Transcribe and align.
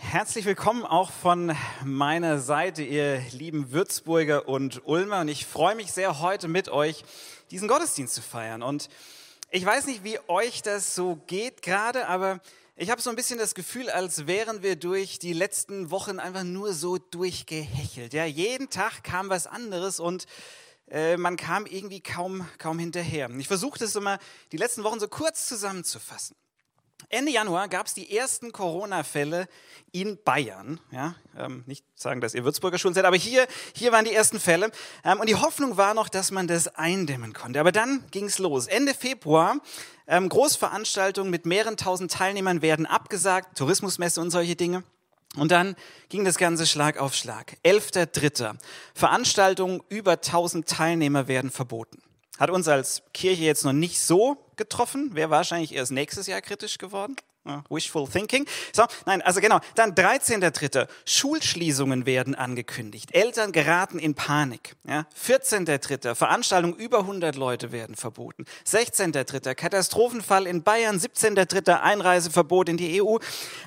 Herzlich 0.00 0.46
willkommen 0.46 0.86
auch 0.86 1.10
von 1.10 1.54
meiner 1.84 2.38
Seite, 2.38 2.82
ihr 2.82 3.20
lieben 3.32 3.72
Würzburger 3.72 4.48
und 4.48 4.86
Ulmer. 4.86 5.20
Und 5.20 5.28
ich 5.28 5.44
freue 5.44 5.74
mich 5.74 5.92
sehr, 5.92 6.20
heute 6.20 6.48
mit 6.48 6.70
euch 6.70 7.04
diesen 7.50 7.68
Gottesdienst 7.68 8.14
zu 8.14 8.22
feiern. 8.22 8.62
Und 8.62 8.88
ich 9.50 9.66
weiß 9.66 9.86
nicht, 9.86 10.04
wie 10.04 10.18
euch 10.28 10.62
das 10.62 10.94
so 10.94 11.16
geht 11.26 11.60
gerade, 11.60 12.06
aber 12.06 12.40
ich 12.76 12.90
habe 12.90 13.02
so 13.02 13.10
ein 13.10 13.16
bisschen 13.16 13.38
das 13.38 13.54
Gefühl, 13.54 13.90
als 13.90 14.26
wären 14.26 14.62
wir 14.62 14.76
durch 14.76 15.18
die 15.18 15.34
letzten 15.34 15.90
Wochen 15.90 16.20
einfach 16.20 16.44
nur 16.44 16.72
so 16.72 16.96
durchgehechelt. 16.96 18.14
Ja, 18.14 18.24
jeden 18.24 18.70
Tag 18.70 19.02
kam 19.02 19.28
was 19.28 19.46
anderes 19.46 20.00
und 20.00 20.26
äh, 20.90 21.18
man 21.18 21.36
kam 21.36 21.66
irgendwie 21.66 22.00
kaum, 22.00 22.48
kaum 22.58 22.78
hinterher. 22.78 23.28
Ich 23.36 23.48
versuchte 23.48 23.84
es 23.84 23.96
immer, 23.96 24.18
die 24.52 24.58
letzten 24.58 24.84
Wochen 24.84 25.00
so 25.00 25.08
kurz 25.08 25.46
zusammenzufassen. 25.46 26.36
Ende 27.10 27.32
Januar 27.32 27.68
gab 27.68 27.86
es 27.86 27.94
die 27.94 28.14
ersten 28.14 28.52
Corona-Fälle 28.52 29.48
in 29.92 30.18
Bayern. 30.22 30.78
Ja, 30.90 31.14
ähm, 31.38 31.62
nicht 31.66 31.84
sagen, 31.94 32.20
dass 32.20 32.34
ihr 32.34 32.44
Würzburger 32.44 32.78
Schulen 32.78 32.92
seid, 32.92 33.04
aber 33.04 33.16
hier, 33.16 33.46
hier 33.74 33.92
waren 33.92 34.04
die 34.04 34.12
ersten 34.12 34.38
Fälle. 34.38 34.70
Ähm, 35.04 35.20
und 35.20 35.28
die 35.28 35.36
Hoffnung 35.36 35.76
war 35.76 35.94
noch, 35.94 36.08
dass 36.08 36.30
man 36.30 36.48
das 36.48 36.68
eindämmen 36.68 37.32
konnte. 37.32 37.60
Aber 37.60 37.72
dann 37.72 38.04
ging 38.10 38.26
es 38.26 38.38
los. 38.38 38.66
Ende 38.66 38.92
Februar, 38.92 39.58
ähm, 40.06 40.28
Großveranstaltungen 40.28 41.30
mit 41.30 41.46
mehreren 41.46 41.76
tausend 41.76 42.12
Teilnehmern 42.12 42.62
werden 42.62 42.84
abgesagt, 42.84 43.56
Tourismusmesse 43.56 44.20
und 44.20 44.30
solche 44.30 44.56
Dinge. 44.56 44.82
Und 45.36 45.50
dann 45.50 45.76
ging 46.08 46.24
das 46.24 46.36
Ganze 46.36 46.66
Schlag 46.66 46.98
auf 46.98 47.14
Schlag. 47.14 47.56
11.3. 47.64 48.56
Veranstaltungen 48.94 49.82
über 49.88 50.12
1000 50.12 50.68
Teilnehmer 50.68 51.28
werden 51.28 51.50
verboten. 51.50 52.02
Hat 52.38 52.50
uns 52.50 52.68
als 52.68 53.02
Kirche 53.12 53.42
jetzt 53.42 53.64
noch 53.64 53.72
nicht 53.72 54.00
so 54.00 54.36
getroffen, 54.56 55.14
wäre 55.14 55.30
wahrscheinlich 55.30 55.74
erst 55.74 55.92
nächstes 55.92 56.26
Jahr 56.26 56.40
kritisch 56.40 56.78
geworden. 56.78 57.16
wishful 57.70 58.06
thinking. 58.06 58.46
So, 58.72 58.84
nein, 59.06 59.22
also 59.22 59.40
genau. 59.40 59.58
Dann 59.74 59.94
13.3. 59.94 60.86
Schulschließungen 61.06 62.04
werden 62.04 62.34
angekündigt. 62.34 63.14
Eltern 63.14 63.52
geraten 63.52 63.98
in 63.98 64.14
Panik. 64.14 64.76
Ja, 64.86 65.06
14.3. 65.24 66.14
Veranstaltungen 66.14 66.76
über 66.76 67.00
100 67.00 67.36
Leute 67.36 67.72
werden 67.72 67.96
verboten. 67.96 68.44
16.3. 68.66 69.54
Katastrophenfall 69.54 70.46
in 70.46 70.62
Bayern. 70.62 70.98
17.3. 70.98 71.80
Einreiseverbot 71.80 72.68
in 72.68 72.76
die 72.76 73.02
EU. 73.02 73.16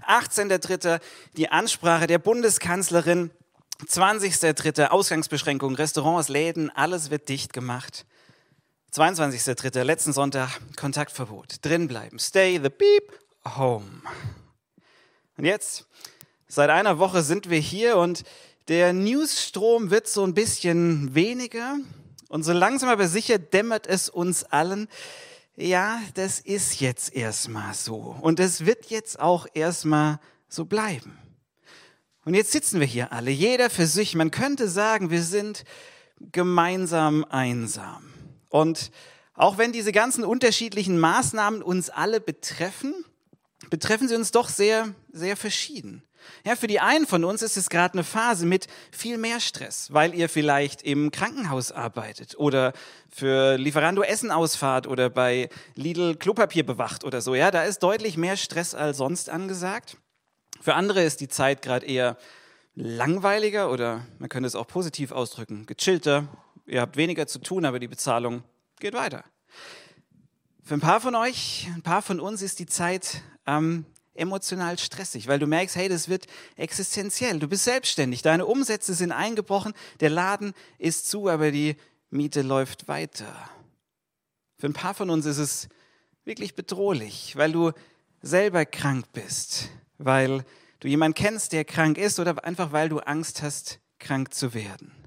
18.3. 0.08 1.00
Die 1.38 1.50
Ansprache 1.50 2.08
der 2.08 2.20
Bundeskanzlerin. 2.20 3.31
20.3. 3.88 4.88
Ausgangsbeschränkungen, 4.88 5.76
Restaurants, 5.76 6.30
Läden, 6.30 6.70
alles 6.70 7.09
wird 7.09 7.30
dicht 7.30 7.52
gemacht. 7.52 8.06
22.3. 8.94 9.84
letzten 9.84 10.11
Sonntag 10.11 10.59
Kontaktverbot. 10.75 11.59
Drinbleiben. 11.61 12.20
Stay 12.20 12.59
the 12.61 12.70
beep 12.70 13.17
home. 13.56 14.02
Und 15.38 15.45
jetzt, 15.45 15.88
seit 16.50 16.70
einer 16.70 17.00
Woche 17.00 17.23
sind 17.23 17.50
wir 17.50 17.58
hier 17.58 17.95
und 17.95 18.23
der 18.67 18.92
Newsstrom 18.92 19.92
wird 19.92 20.09
so 20.09 20.25
ein 20.25 20.34
bisschen 20.34 21.16
weniger. 21.16 21.78
Und 22.28 22.44
so 22.44 22.52
langsam 22.52 22.89
aber 22.89 23.08
sicher 23.08 23.39
dämmert 23.39 23.88
es 23.88 24.09
uns 24.09 24.44
allen, 24.44 24.89
ja, 25.56 26.02
das 26.16 26.42
ist 26.42 26.81
jetzt 26.81 27.16
erstmal 27.16 27.73
so. 27.73 28.17
Und 28.19 28.42
es 28.42 28.66
wird 28.66 28.88
jetzt 28.88 29.22
auch 29.22 29.47
erstmal 29.53 30.19
so 30.50 30.66
bleiben. 30.66 31.17
Und 32.25 32.34
jetzt 32.34 32.52
sitzen 32.52 32.81
wir 32.81 32.88
hier 32.88 33.14
alle, 33.14 33.31
jeder 33.31 33.69
für 33.69 33.88
sich. 33.88 34.16
Man 34.16 34.31
könnte 34.31 34.67
sagen, 34.67 35.12
wir 35.12 35.23
sind 35.23 35.64
gemeinsam 36.19 37.23
einsam. 37.30 38.11
Und 38.52 38.92
auch 39.34 39.58
wenn 39.58 39.72
diese 39.72 39.92
ganzen 39.92 40.24
unterschiedlichen 40.24 41.00
Maßnahmen 41.00 41.64
uns 41.64 41.90
alle 41.90 42.22
betreffen, 42.22 42.94
betreffen 43.70 44.08
sie 44.08 44.16
uns 44.16 44.32
doch 44.32 44.50
sehr, 44.50 44.94
sehr 45.12 45.36
verschieden. 45.36 46.04
Ja, 46.46 46.56
für 46.56 46.68
die 46.68 46.80
einen 46.80 47.08
von 47.08 47.24
uns 47.24 47.42
ist 47.42 47.58
es 47.58 47.70
gerade 47.70 47.94
eine 47.94 48.04
Phase 48.04 48.46
mit 48.46 48.68
viel 48.92 49.18
mehr 49.18 49.40
Stress, 49.40 49.92
weil 49.92 50.14
ihr 50.14 50.30
vielleicht 50.30 50.84
im 50.84 51.10
Krankenhaus 51.10 51.72
arbeitet 51.72 52.38
oder 52.38 52.74
für 53.09 53.58
Lieferando 53.58 54.03
Essen 54.03 54.30
ausfahrt 54.30 54.86
oder 54.86 55.09
bei 55.09 55.50
Lidl 55.75 56.16
Klopapier 56.16 56.64
bewacht 56.64 57.04
oder 57.04 57.22
so. 57.22 57.34
Ja, 57.34 57.50
da 57.50 57.64
ist 57.64 57.80
deutlich 57.80 58.18
mehr 58.18 58.38
Stress 58.38 58.75
als 58.75 58.98
sonst 58.98 59.30
angesagt. 59.30 59.98
Für 60.62 60.75
andere 60.75 61.02
ist 61.02 61.22
die 61.22 61.28
Zeit 61.28 61.64
gerade 61.64 61.88
eher 61.88 62.18
langweiliger 62.75 63.72
oder 63.72 64.06
man 64.20 64.30
könnte 64.30 64.48
es 64.48 64.56
auch 64.56 64.68
positiv 64.68 65.12
ausdrücken, 65.12 65.66
gechillter, 65.66 66.28
ihr 66.68 66.81
habt 66.81 66.98
weniger 66.98 67.28
zu 67.28 67.40
tun, 67.40 67.66
aber 67.66 67.80
die 67.80 67.88
Bezahlung 67.88 68.44
geht 68.81 68.94
weiter. 68.94 69.24
Für 70.64 70.74
ein 70.74 70.81
paar 70.81 71.00
von 71.00 71.16
euch, 71.16 71.68
ein 71.74 71.81
paar 71.81 72.02
von 72.02 72.19
uns 72.19 72.42
ist 72.42 72.59
die 72.59 72.66
Zeit 72.66 73.22
ähm, 73.46 73.86
emotional 74.14 74.78
stressig, 74.78 75.28
weil 75.28 75.40
du 75.40 75.47
merkst, 75.47 75.75
hey, 75.75 75.88
das 75.88 76.09
wird 76.09 76.28
existenziell. 76.56 77.40
Du 77.40 77.47
bist 77.47 77.64
selbstständig, 77.64 78.22
deine 78.22 78.46
Umsätze 78.46 78.94
sind 78.94 79.12
eingebrochen, 79.12 79.74
der 80.00 80.09
Laden 80.09 80.53
ist 80.78 81.09
zu, 81.09 81.30
aber 81.30 81.52
die 81.52 81.78
Miete 82.09 82.42
läuft 82.42 82.88
weiter. 82.88 83.34
Für 84.58 84.68
ein 84.68 84.74
paar 84.74 84.94
von 84.94 85.09
uns 85.09 85.25
ist 85.25 85.38
es 85.38 85.69
wirklich 86.25 86.56
bedrohlich, 86.56 87.36
weil 87.36 87.52
du 87.52 87.72
selber 88.22 88.66
krank 88.66 89.06
bist, 89.13 89.69
weil 89.98 90.46
du 90.80 90.88
jemanden 90.88 91.16
kennst, 91.16 91.53
der 91.53 91.66
krank 91.66 91.98
ist 91.98 92.19
oder 92.19 92.44
einfach 92.44 92.72
weil 92.72 92.90
du 92.90 93.00
Angst 93.00 93.42
hast, 93.42 93.80
krank 93.98 94.34
zu 94.34 94.53
werden. 94.53 95.00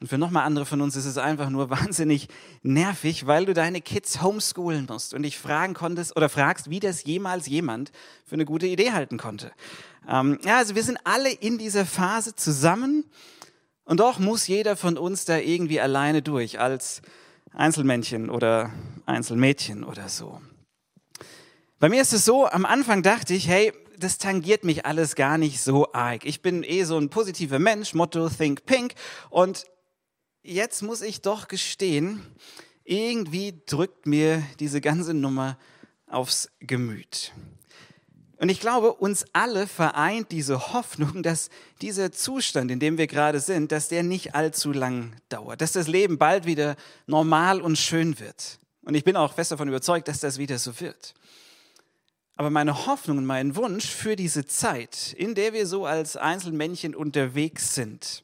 Und 0.00 0.08
für 0.08 0.18
nochmal 0.18 0.44
andere 0.44 0.66
von 0.66 0.82
uns 0.82 0.94
ist 0.94 1.06
es 1.06 1.16
einfach 1.16 1.48
nur 1.48 1.70
wahnsinnig 1.70 2.28
nervig, 2.62 3.26
weil 3.26 3.46
du 3.46 3.54
deine 3.54 3.80
Kids 3.80 4.22
homeschoolen 4.22 4.86
musst 4.88 5.14
und 5.14 5.22
dich 5.22 5.38
fragen 5.38 5.74
konntest 5.74 6.16
oder 6.16 6.28
fragst, 6.28 6.70
wie 6.70 6.80
das 6.80 7.04
jemals 7.04 7.46
jemand 7.46 7.92
für 8.24 8.34
eine 8.34 8.44
gute 8.44 8.66
Idee 8.66 8.92
halten 8.92 9.18
konnte. 9.18 9.52
Ähm, 10.08 10.38
ja, 10.44 10.58
also 10.58 10.74
wir 10.74 10.82
sind 10.82 10.98
alle 11.04 11.30
in 11.30 11.58
dieser 11.58 11.86
Phase 11.86 12.34
zusammen 12.34 13.04
und 13.84 14.00
doch 14.00 14.18
muss 14.18 14.46
jeder 14.46 14.76
von 14.76 14.98
uns 14.98 15.24
da 15.24 15.38
irgendwie 15.38 15.80
alleine 15.80 16.20
durch 16.20 16.60
als 16.60 17.02
Einzelmännchen 17.54 18.28
oder 18.28 18.70
Einzelmädchen 19.06 19.82
oder 19.82 20.08
so. 20.08 20.40
Bei 21.78 21.88
mir 21.88 22.02
ist 22.02 22.12
es 22.12 22.24
so, 22.24 22.46
am 22.46 22.66
Anfang 22.66 23.02
dachte 23.02 23.32
ich, 23.34 23.48
hey, 23.48 23.72
das 23.98 24.18
tangiert 24.18 24.64
mich 24.64 24.84
alles 24.84 25.14
gar 25.14 25.38
nicht 25.38 25.60
so 25.60 25.92
arg. 25.92 26.24
Ich 26.26 26.42
bin 26.42 26.62
eh 26.62 26.84
so 26.84 26.98
ein 26.98 27.08
positiver 27.08 27.58
Mensch, 27.58 27.94
Motto 27.94 28.28
Think 28.28 28.66
Pink 28.66 28.94
und 29.30 29.64
jetzt 30.46 30.82
muss 30.82 31.02
ich 31.02 31.20
doch 31.20 31.48
gestehen, 31.48 32.22
irgendwie 32.84 33.60
drückt 33.66 34.06
mir 34.06 34.42
diese 34.60 34.80
ganze 34.80 35.12
Nummer 35.12 35.58
aufs 36.06 36.50
Gemüt. 36.60 37.32
Und 38.38 38.50
ich 38.50 38.60
glaube, 38.60 38.92
uns 38.92 39.24
alle 39.32 39.66
vereint 39.66 40.30
diese 40.30 40.72
Hoffnung, 40.72 41.22
dass 41.22 41.48
dieser 41.80 42.12
Zustand, 42.12 42.70
in 42.70 42.80
dem 42.80 42.98
wir 42.98 43.06
gerade 43.06 43.40
sind, 43.40 43.72
dass 43.72 43.88
der 43.88 44.02
nicht 44.02 44.34
allzu 44.34 44.72
lang 44.72 45.16
dauert, 45.28 45.60
dass 45.60 45.72
das 45.72 45.88
Leben 45.88 46.18
bald 46.18 46.44
wieder 46.44 46.76
normal 47.06 47.62
und 47.62 47.76
schön 47.76 48.20
wird. 48.20 48.58
Und 48.82 48.94
ich 48.94 49.04
bin 49.04 49.16
auch 49.16 49.32
fest 49.32 49.52
davon 49.52 49.68
überzeugt, 49.68 50.06
dass 50.06 50.20
das 50.20 50.38
wieder 50.38 50.58
so 50.58 50.78
wird. 50.80 51.14
Aber 52.36 52.50
meine 52.50 52.86
Hoffnung 52.86 53.18
und 53.18 53.26
mein 53.26 53.56
Wunsch 53.56 53.86
für 53.86 54.14
diese 54.14 54.44
Zeit, 54.44 55.14
in 55.16 55.34
der 55.34 55.54
wir 55.54 55.66
so 55.66 55.86
als 55.86 56.18
Einzelmännchen 56.18 56.94
unterwegs 56.94 57.74
sind, 57.74 58.22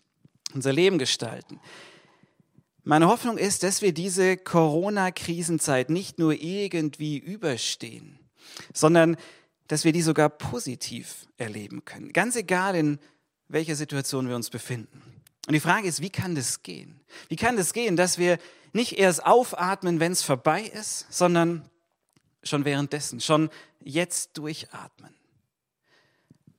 unser 0.53 0.75
Leben 0.75 0.99
gestalten, 0.99 1.59
meine 2.85 3.07
Hoffnung 3.09 3.39
ist, 3.39 3.63
dass 3.63 3.81
wir 3.83 3.93
diese 3.93 4.37
Corona-Krisenzeit 4.37 5.89
nicht 5.89 6.19
nur 6.19 6.33
irgendwie 6.33 7.17
überstehen, 7.19 8.19
sondern 8.73 9.17
dass 9.69 9.85
wir 9.85 9.93
die 9.93 10.03
sogar 10.03 10.29
positiv 10.29 11.27
erleben 11.37 11.85
können. 11.85 12.13
Ganz 12.13 12.37
egal, 12.37 12.75
in 12.75 12.99
welcher 13.49 13.77
Situation 13.77 14.29
wir 14.29 14.37
uns 14.37 14.51
befinden. 14.51 15.03
Und 15.47 15.55
die 15.55 15.61
Frage 15.61 15.89
ist, 15.89 16.01
wie 16.01 16.11
kann 16.11 16.35
das 16.35 16.63
gehen? 16.63 17.01
Wie 17.29 17.37
kann 17.37 17.57
das 17.57 17.73
gehen, 17.73 17.97
dass 17.97 18.19
wir 18.19 18.39
nicht 18.73 18.99
erst 18.99 19.25
aufatmen, 19.25 20.01
wenn 20.01 20.13
es 20.13 20.23
vorbei 20.23 20.63
ist, 20.63 21.07
sondern 21.11 21.69
schon 22.43 22.65
währenddessen, 22.65 23.21
schon 23.21 23.51
jetzt 23.81 24.39
durchatmen? 24.39 25.15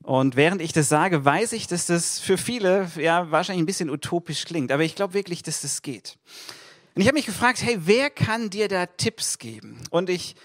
Und 0.04 0.36
während 0.36 0.62
ich 0.62 0.74
das 0.74 0.90
sage, 0.90 1.24
weiß 1.24 1.54
ich, 1.54 1.68
dass 1.68 1.86
das 1.86 2.20
für 2.20 2.38
viele 2.38 2.92
ja 2.98 3.32
wahrscheinlich 3.32 3.64
ein 3.64 3.66
bisschen 3.66 3.90
utopisch 3.90 4.46
klingt, 4.46 4.72
aber 4.72 4.84
ich 4.84 4.96
glaube 4.96 5.14
wirklich, 5.14 5.44
dass 5.44 5.62
das 5.62 5.82
geht. 5.82 6.18
Und 6.94 7.02
ich 7.02 7.08
habe 7.08 7.16
mich 7.16 7.26
gefragt, 7.26 7.64
hey, 7.64 7.78
wer 7.82 8.10
kann 8.10 8.50
dir 8.50 8.68
da 8.68 8.86
Tipps 8.86 9.40
geben? 9.40 9.80
Und 9.90 10.10
ich 10.10 10.36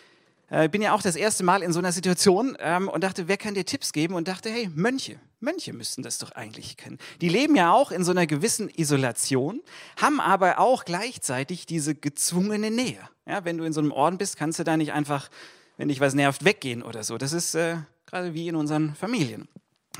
äh, 0.48 0.68
bin 0.68 0.80
ja 0.80 0.94
auch 0.94 1.02
das 1.02 1.16
erste 1.16 1.44
Mal 1.44 1.62
in 1.62 1.72
so 1.72 1.80
einer 1.80 1.92
Situation 1.92 2.56
ähm, 2.60 2.88
und 2.88 3.04
dachte, 3.04 3.28
wer 3.28 3.36
kann 3.36 3.54
dir 3.54 3.66
Tipps 3.66 3.92
geben? 3.92 4.14
Und 4.14 4.28
dachte, 4.28 4.48
hey, 4.48 4.70
Mönche. 4.74 5.18
Mönche 5.40 5.72
müssten 5.72 6.02
das 6.02 6.18
doch 6.18 6.32
eigentlich 6.32 6.76
können. 6.76 6.98
Die 7.20 7.28
leben 7.28 7.54
ja 7.54 7.72
auch 7.72 7.90
in 7.90 8.02
so 8.02 8.12
einer 8.12 8.26
gewissen 8.26 8.68
Isolation, 8.68 9.60
haben 10.00 10.20
aber 10.20 10.58
auch 10.58 10.84
gleichzeitig 10.84 11.66
diese 11.66 11.94
gezwungene 11.94 12.70
Nähe. 12.70 13.00
Ja, 13.26 13.44
wenn 13.44 13.58
du 13.58 13.64
in 13.64 13.72
so 13.72 13.80
einem 13.80 13.92
Orden 13.92 14.18
bist, 14.18 14.36
kannst 14.36 14.58
du 14.58 14.64
da 14.64 14.76
nicht 14.76 14.92
einfach, 14.92 15.28
wenn 15.76 15.88
dich 15.88 16.00
was 16.00 16.14
nervt, 16.14 16.44
weggehen 16.44 16.82
oder 16.82 17.04
so. 17.04 17.18
Das 17.18 17.32
ist 17.32 17.54
äh, 17.54 17.76
gerade 18.08 18.34
wie 18.34 18.48
in 18.48 18.56
unseren 18.56 18.94
Familien. 18.94 19.48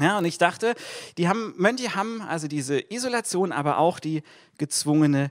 Ja, 0.01 0.19
und 0.19 0.25
ich 0.25 0.39
dachte, 0.39 0.75
die 1.17 1.29
haben, 1.29 1.55
Mönche 1.57 1.95
haben 1.95 2.23
also 2.23 2.47
diese 2.47 2.81
Isolation, 2.93 3.53
aber 3.53 3.79
auch 3.79 3.99
die 3.99 4.23
gezwungene 4.57 5.31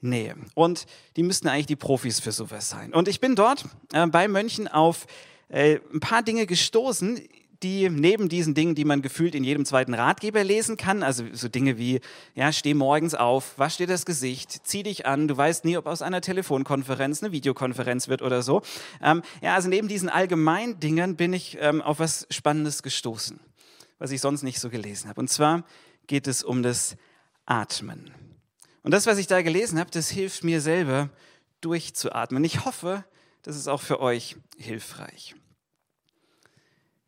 Nähe. 0.00 0.36
Und 0.54 0.86
die 1.16 1.22
müssten 1.22 1.48
eigentlich 1.48 1.66
die 1.66 1.76
Profis 1.76 2.20
für 2.20 2.32
sowas 2.32 2.68
sein. 2.68 2.92
Und 2.92 3.08
ich 3.08 3.20
bin 3.20 3.36
dort 3.36 3.64
äh, 3.92 4.06
bei 4.06 4.28
Mönchen 4.28 4.68
auf 4.68 5.06
äh, 5.48 5.78
ein 5.92 6.00
paar 6.00 6.22
Dinge 6.22 6.46
gestoßen, 6.46 7.20
die 7.62 7.88
neben 7.90 8.28
diesen 8.28 8.54
Dingen, 8.54 8.74
die 8.74 8.84
man 8.84 9.02
gefühlt 9.02 9.34
in 9.34 9.42
jedem 9.42 9.64
zweiten 9.64 9.94
Ratgeber 9.94 10.44
lesen 10.44 10.76
kann, 10.76 11.02
also 11.02 11.24
so 11.32 11.48
Dinge 11.48 11.76
wie, 11.76 12.00
ja, 12.34 12.52
steh 12.52 12.74
morgens 12.74 13.14
auf, 13.14 13.58
wasch 13.58 13.76
dir 13.78 13.86
das 13.86 14.06
Gesicht, 14.06 14.66
zieh 14.66 14.84
dich 14.84 15.06
an, 15.06 15.26
du 15.26 15.36
weißt 15.36 15.64
nie, 15.64 15.76
ob 15.76 15.86
aus 15.86 16.02
einer 16.02 16.20
Telefonkonferenz 16.20 17.22
eine 17.22 17.32
Videokonferenz 17.32 18.08
wird 18.08 18.22
oder 18.22 18.42
so. 18.42 18.62
Ähm, 19.02 19.22
ja, 19.42 19.54
also 19.54 19.68
neben 19.68 19.88
diesen 19.88 20.08
allgemeinen 20.08 20.78
Dingen 20.78 21.16
bin 21.16 21.32
ich 21.32 21.58
ähm, 21.60 21.82
auf 21.82 21.98
was 21.98 22.26
Spannendes 22.30 22.82
gestoßen, 22.82 23.40
was 23.98 24.12
ich 24.12 24.20
sonst 24.20 24.42
nicht 24.42 24.60
so 24.60 24.70
gelesen 24.70 25.08
habe. 25.08 25.20
Und 25.20 25.28
zwar 25.28 25.64
geht 26.06 26.28
es 26.28 26.44
um 26.44 26.62
das 26.62 26.96
Atmen. 27.44 28.12
Und 28.84 28.92
das, 28.92 29.06
was 29.06 29.18
ich 29.18 29.26
da 29.26 29.42
gelesen 29.42 29.80
habe, 29.80 29.90
das 29.90 30.08
hilft 30.08 30.44
mir 30.44 30.60
selber 30.60 31.10
durchzuatmen. 31.60 32.44
Ich 32.44 32.64
hoffe, 32.64 33.04
das 33.42 33.56
ist 33.56 33.66
auch 33.66 33.82
für 33.82 34.00
euch 34.00 34.36
hilfreich 34.56 35.34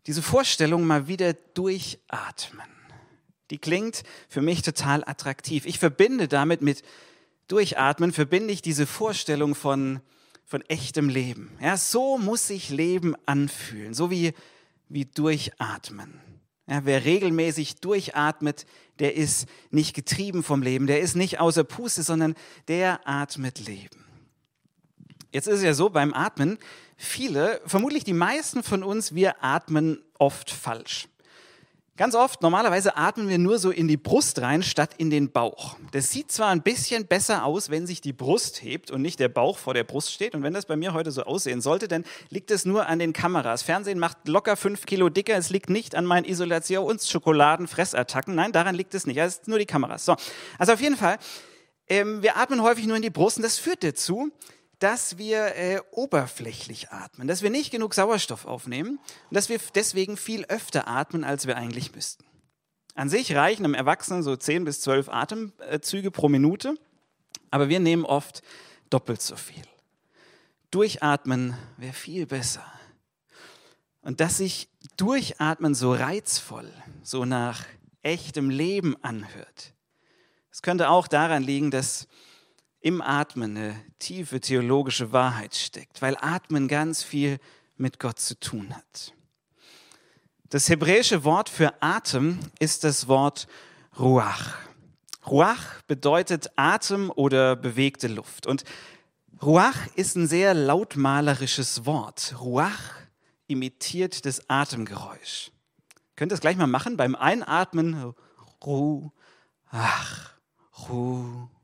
diese 0.07 0.23
Vorstellung 0.23 0.87
mal 0.87 1.09
wieder 1.09 1.33
durchatmen, 1.33 2.69
die 3.51 3.59
klingt 3.59 4.03
für 4.29 4.43
mich 4.43 4.63
total 4.63 5.05
attraktiv. 5.05 5.67
Ich 5.67 5.79
verbinde 5.79 6.29
damit 6.29 6.63
mit 6.63 6.83
Durchatmen, 7.49 8.13
verbinde 8.13 8.53
ich 8.53 8.63
diese 8.63 8.87
Vorstellung 8.87 9.55
von, 9.55 10.01
von 10.45 10.63
echtem 10.63 11.09
Leben. 11.09 11.51
Ja, 11.61 11.77
so 11.77 12.17
muss 12.17 12.47
sich 12.47 12.71
Leben 12.71 13.17
anfühlen, 13.27 13.93
so 13.93 14.11
wie, 14.11 14.33
wie 14.89 15.05
Durchatmen. 15.05 16.21
Ja, 16.69 16.85
wer 16.85 17.05
regelmäßig 17.05 17.81
durchatmet, 17.81 18.65
der 19.01 19.17
ist 19.17 19.49
nicht 19.71 19.93
getrieben 19.93 20.45
vom 20.45 20.63
Leben, 20.63 20.87
der 20.87 21.01
ist 21.01 21.17
nicht 21.17 21.41
außer 21.41 21.65
Puste, 21.65 22.05
sondern 22.05 22.37
der 22.69 23.01
atmet 23.09 23.59
Leben. 23.67 24.05
Jetzt 25.33 25.49
ist 25.49 25.59
es 25.59 25.63
ja 25.65 25.75
so 25.75 25.91
beim 25.91 26.15
Atmen, 26.15 26.59
viele, 27.01 27.61
vermutlich 27.67 28.05
die 28.05 28.13
meisten 28.13 28.63
von 28.63 28.85
uns, 28.85 29.15
wir 29.15 29.43
atmen 29.43 30.03
oft 30.19 30.51
falsch. 30.51 31.09
Ganz 31.97 32.15
oft, 32.15 32.41
normalerweise 32.41 32.97
atmen 32.97 33.29
wir 33.29 33.37
nur 33.37 33.59
so 33.59 33.71
in 33.71 33.87
die 33.87 33.99
Brust 33.99 34.41
rein, 34.41 34.63
statt 34.63 34.93
in 34.97 35.11
den 35.11 35.33
Bauch. 35.33 35.77
Das 35.93 36.11
sieht 36.11 36.33
zwar 36.33 36.49
ein 36.49 36.63
bisschen 36.63 37.07
besser 37.07 37.45
aus, 37.45 37.69
wenn 37.69 37.87
sich 37.87 38.01
die 38.01 38.15
Brust 38.15 38.63
hebt 38.63 38.91
und 38.91 39.03
nicht 39.03 39.21
der 39.21 39.29
Bauch 39.29 39.59
vor 39.59 39.75
der 39.75 39.85
Brust 39.85 40.11
steht. 40.11 40.35
Und 40.35 40.43
wenn 40.43 40.55
das 40.55 40.65
bei 40.65 40.77
mir 40.77 40.95
heute 40.95 41.11
so 41.11 41.25
aussehen 41.25 41.61
sollte, 41.61 41.89
dann 41.89 42.05
liegt 42.31 42.51
es 42.51 42.65
nur 42.65 42.87
an 42.87 42.99
den 42.99 43.13
Kameras. 43.13 43.63
Fernsehen 43.63 43.99
macht 43.99 44.29
locker 44.29 44.57
fünf 44.57 44.87
Kilo 44.87 45.11
dicker. 45.11 45.37
Es 45.37 45.51
liegt 45.51 45.69
nicht 45.69 45.95
an 45.95 46.07
meinen 46.07 46.25
Isolations-Schokoladen-Fressattacken. 46.25 48.35
Nein, 48.35 48.53
daran 48.53 48.75
liegt 48.75 48.95
es 48.95 49.07
nicht. 49.07 49.19
Es 49.19 49.35
ist 49.35 49.49
nur 49.49 49.59
die 49.59 49.67
Kameras. 49.67 50.07
So. 50.07 50.17
Also 50.59 50.73
auf 50.73 50.81
jeden 50.81 50.97
Fall, 50.97 51.19
ähm, 51.87 52.23
wir 52.23 52.39
atmen 52.39 52.63
häufig 52.63 52.87
nur 52.87 52.97
in 52.97 53.03
die 53.03 53.11
Brust 53.11 53.37
und 53.37 53.43
das 53.43 53.59
führt 53.59 53.85
dazu, 53.85 54.33
dass 54.81 55.19
wir 55.19 55.55
äh, 55.57 55.81
oberflächlich 55.93 56.91
atmen, 56.91 57.29
dass 57.29 57.43
wir 57.43 57.51
nicht 57.51 57.71
genug 57.71 57.95
Sauerstoff 57.95 58.47
aufnehmen 58.47 58.99
und 59.29 59.35
dass 59.35 59.49
wir 59.49 59.61
deswegen 59.75 60.17
viel 60.17 60.45
öfter 60.47 60.89
atmen, 60.89 61.23
als 61.23 61.47
wir 61.47 61.57
eigentlich 61.57 61.95
müssten. 61.95 62.25
An 62.95 63.09
sich 63.09 63.35
reichen 63.35 63.65
einem 63.65 63.75
Erwachsenen 63.75 64.23
so 64.23 64.35
10 64.35 64.65
bis 64.65 64.81
12 64.81 65.09
Atemzüge 65.11 66.11
pro 66.11 66.29
Minute, 66.29 66.75
aber 67.51 67.69
wir 67.69 67.79
nehmen 67.79 68.05
oft 68.05 68.43
doppelt 68.89 69.23
so 69.23 69.37
viel. 69.37 69.63
Durchatmen 70.71 71.57
wäre 71.77 71.93
viel 71.93 72.27
besser. 72.27 72.65
Und 74.03 74.21
dass 74.21 74.39
sich 74.39 74.69
Durchatmen 74.97 75.75
so 75.75 75.93
reizvoll, 75.93 76.73
so 77.03 77.25
nach 77.25 77.65
echtem 78.03 78.49
Leben 78.49 78.97
anhört, 79.03 79.75
es 80.51 80.63
könnte 80.63 80.89
auch 80.89 81.07
daran 81.07 81.43
liegen, 81.43 81.71
dass 81.71 82.09
im 82.81 83.03
Atmen 83.03 83.57
eine 83.57 83.77
tiefe 83.99 84.41
theologische 84.41 85.13
Wahrheit 85.13 85.55
steckt, 85.55 86.01
weil 86.03 86.17
Atmen 86.21 86.69
ganz 86.69 87.03
viel 87.03 87.39
mit 87.77 87.99
Gott 87.99 88.19
zu 88.19 88.39
tun 88.39 88.75
hat. 88.75 89.15
Das 90.49 90.69
hebräische 90.69 91.25
Wort 91.25 91.49
für 91.49 91.81
Atem 91.81 92.41
ist 92.59 92.85
das 92.85 93.07
Wort 93.07 93.47
Ruach. 93.99 94.57
Ruach 95.27 95.83
bedeutet 95.87 96.51
Atem 96.57 97.11
oder 97.15 97.55
bewegte 97.55 98.09
Luft. 98.09 98.47
Und 98.47 98.65
Ruach 99.43 99.77
ist 99.95 100.17
ein 100.17 100.27
sehr 100.27 100.55
lautmalerisches 100.55 101.87
Wort. 101.87 102.35
Ruach 102.41 102.81
imitiert 103.47 104.25
das 104.27 104.49
Atemgeräusch. 104.49 105.51
Könnt 106.17 106.33
ihr 106.33 106.35
das 106.35 106.41
gleich 106.41 106.57
mal 106.57 106.67
machen? 106.67 106.97
Beim 106.97 107.15
Einatmen 107.15 108.15
Ruach, 108.65 109.11
Ruach. 110.89 111.60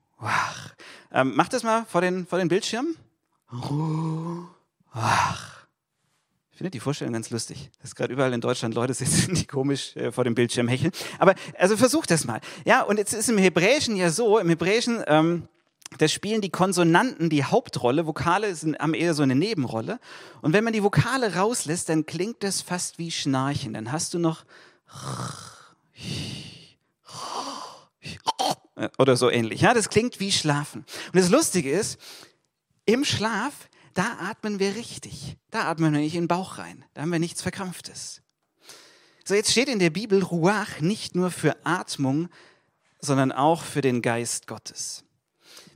Ähm, 1.13 1.35
macht 1.35 1.53
das 1.53 1.63
mal 1.63 1.85
vor 1.87 2.01
den, 2.01 2.27
vor 2.27 2.39
den 2.39 2.49
Bildschirmen. 2.49 2.97
Ach. 4.93 5.57
Ich 6.57 6.59
finde 6.59 6.71
die 6.71 6.81
Vorstellung 6.81 7.13
ganz 7.13 7.29
lustig, 7.29 7.71
dass 7.83 7.95
gerade 7.95 8.15
überall 8.15 8.33
in 8.33 8.41
Deutschland 8.41 8.75
Leute 8.75 8.95
sitzen, 8.95 9.35
die 9.35 9.47
komisch 9.47 9.95
äh, 9.95 10.11
vor 10.11 10.25
dem 10.25 10.35
Bildschirm 10.35 10.69
hecheln. 10.69 10.91
Aber 11.19 11.35
also 11.59 11.77
versucht 11.77 12.11
das 12.11 12.25
mal. 12.25 12.41
Ja, 12.65 12.81
und 12.81 12.97
jetzt 12.97 13.13
ist 13.13 13.29
im 13.29 13.37
Hebräischen 13.37 13.95
ja 13.95 14.11
so, 14.11 14.39
im 14.39 14.49
Hebräischen, 14.49 15.05
ähm, 15.07 15.49
da 15.99 16.09
spielen 16.09 16.41
die 16.41 16.49
Konsonanten 16.49 17.29
die 17.29 17.45
Hauptrolle, 17.45 18.07
Vokale 18.07 18.55
sind, 18.55 18.79
haben 18.79 18.95
eher 18.95 19.13
so 19.13 19.23
eine 19.23 19.35
Nebenrolle. 19.35 20.01
Und 20.41 20.55
wenn 20.55 20.65
man 20.65 20.73
die 20.73 20.83
Vokale 20.83 21.35
rauslässt, 21.35 21.91
dann 21.91 22.07
klingt 22.07 22.43
das 22.43 22.63
fast 22.63 22.99
wie 22.99 23.11
Schnarchen. 23.11 23.75
Dann 23.75 23.93
hast 23.93 24.15
du 24.15 24.19
noch 24.19 24.45
oder 28.99 29.17
so 29.17 29.31
ähnlich. 29.31 29.61
Ja, 29.61 29.75
das 29.75 29.89
klingt 29.89 30.21
wie 30.21 30.33
Schlafen. 30.33 30.85
Und 31.13 31.17
das 31.17 31.31
Lustige 31.31 31.71
ist, 31.71 31.99
im 32.85 33.05
Schlaf, 33.05 33.69
da 33.95 34.19
atmen 34.21 34.59
wir 34.59 34.77
richtig. 34.77 35.37
Da 35.51 35.65
atmen 35.65 35.93
wir 35.93 36.01
nicht 36.01 36.15
in 36.15 36.25
den 36.25 36.29
Bauch 36.29 36.59
rein. 36.59 36.85
Da 36.95 37.03
haben 37.03 37.13
wir 37.13 37.19
nichts 37.19 37.43
Verkrampftes. 37.43 38.23
So, 39.25 39.35
jetzt 39.35 39.51
steht 39.51 39.69
in 39.69 39.79
der 39.79 39.91
Bibel 39.91 40.23
Ruach 40.23 40.81
nicht 40.81 41.17
nur 41.17 41.31
für 41.31 41.57
Atmung, 41.65 42.29
sondern 43.01 43.33
auch 43.33 43.63
für 43.63 43.81
den 43.81 44.03
Geist 44.03 44.47
Gottes. 44.47 45.03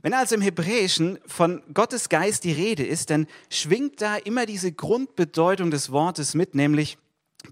Wenn 0.01 0.13
also 0.13 0.35
im 0.35 0.41
Hebräischen 0.41 1.19
von 1.27 1.61
Gottes 1.73 2.09
Geist 2.09 2.43
die 2.43 2.51
Rede 2.51 2.85
ist, 2.85 3.09
dann 3.09 3.27
schwingt 3.49 4.01
da 4.01 4.15
immer 4.15 4.45
diese 4.45 4.71
Grundbedeutung 4.71 5.69
des 5.69 5.91
Wortes 5.91 6.33
mit, 6.33 6.55
nämlich 6.55 6.97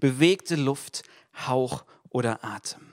bewegte 0.00 0.56
Luft, 0.56 1.02
Hauch 1.46 1.84
oder 2.08 2.44
Atem. 2.44 2.89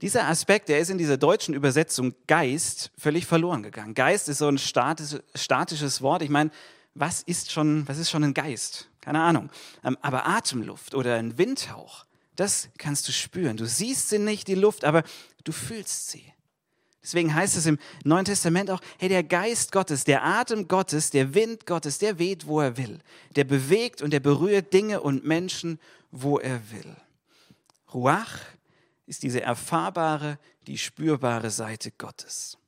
Dieser 0.00 0.28
Aspekt, 0.28 0.68
der 0.68 0.78
ist 0.78 0.90
in 0.90 0.98
dieser 0.98 1.16
deutschen 1.16 1.54
Übersetzung 1.54 2.14
Geist 2.26 2.92
völlig 2.96 3.26
verloren 3.26 3.62
gegangen. 3.62 3.94
Geist 3.94 4.28
ist 4.28 4.38
so 4.38 4.48
ein 4.48 4.58
statisches 4.58 6.02
Wort. 6.02 6.22
Ich 6.22 6.30
meine, 6.30 6.50
was 6.94 7.22
ist 7.22 7.50
schon, 7.50 7.86
was 7.88 7.98
ist 7.98 8.10
schon 8.10 8.22
ein 8.22 8.34
Geist? 8.34 8.88
Keine 9.00 9.22
Ahnung. 9.22 9.50
Ähm, 9.84 9.96
aber 10.00 10.26
Atemluft 10.26 10.94
oder 10.94 11.16
ein 11.16 11.36
Windhauch, 11.38 12.04
das 12.36 12.68
kannst 12.78 13.08
du 13.08 13.12
spüren. 13.12 13.56
Du 13.56 13.66
siehst 13.66 14.08
sie 14.08 14.18
nicht, 14.18 14.46
die 14.46 14.54
Luft, 14.54 14.84
aber 14.84 15.02
du 15.44 15.50
fühlst 15.50 16.10
sie. 16.10 16.24
Deswegen 17.02 17.34
heißt 17.34 17.56
es 17.56 17.66
im 17.66 17.78
Neuen 18.04 18.24
Testament 18.24 18.70
auch, 18.70 18.80
hey, 18.98 19.08
der 19.08 19.22
Geist 19.22 19.72
Gottes, 19.72 20.04
der 20.04 20.24
Atem 20.24 20.68
Gottes, 20.68 21.10
der 21.10 21.34
Wind 21.34 21.64
Gottes, 21.64 21.98
der 21.98 22.18
weht, 22.18 22.46
wo 22.46 22.60
er 22.60 22.76
will. 22.76 22.98
Der 23.34 23.44
bewegt 23.44 24.02
und 24.02 24.12
der 24.12 24.20
berührt 24.20 24.72
Dinge 24.72 25.00
und 25.00 25.24
Menschen, 25.24 25.80
wo 26.10 26.38
er 26.38 26.60
will. 26.70 26.96
Ruach 27.94 28.40
ist 29.08 29.22
diese 29.22 29.40
erfahrbare, 29.40 30.38
die 30.66 30.78
spürbare 30.78 31.50
Seite 31.50 31.90
Gottes. 31.90 32.58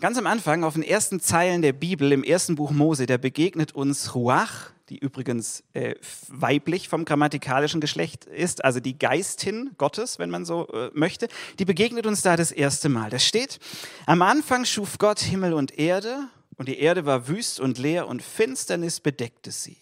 Ganz 0.00 0.18
am 0.18 0.26
Anfang, 0.26 0.64
auf 0.64 0.74
den 0.74 0.82
ersten 0.82 1.20
Zeilen 1.20 1.62
der 1.62 1.74
Bibel, 1.74 2.10
im 2.12 2.24
ersten 2.24 2.56
Buch 2.56 2.70
Mose, 2.70 3.06
da 3.06 3.18
begegnet 3.18 3.74
uns 3.74 4.14
Ruach, 4.14 4.70
die 4.88 4.98
übrigens 4.98 5.62
äh, 5.74 5.94
weiblich 6.28 6.88
vom 6.88 7.04
grammatikalischen 7.04 7.80
Geschlecht 7.80 8.24
ist, 8.24 8.64
also 8.64 8.80
die 8.80 8.98
Geistin 8.98 9.70
Gottes, 9.78 10.18
wenn 10.18 10.30
man 10.30 10.44
so 10.44 10.66
äh, 10.68 10.90
möchte, 10.94 11.28
die 11.58 11.64
begegnet 11.64 12.06
uns 12.06 12.22
da 12.22 12.36
das 12.36 12.50
erste 12.50 12.88
Mal. 12.88 13.10
Da 13.10 13.18
steht, 13.18 13.60
am 14.06 14.22
Anfang 14.22 14.64
schuf 14.64 14.98
Gott 14.98 15.20
Himmel 15.20 15.52
und 15.52 15.78
Erde 15.78 16.28
und 16.56 16.68
die 16.68 16.78
Erde 16.78 17.06
war 17.06 17.28
wüst 17.28 17.60
und 17.60 17.78
leer 17.78 18.08
und 18.08 18.22
Finsternis 18.22 19.00
bedeckte 19.00 19.50
sie. 19.52 19.76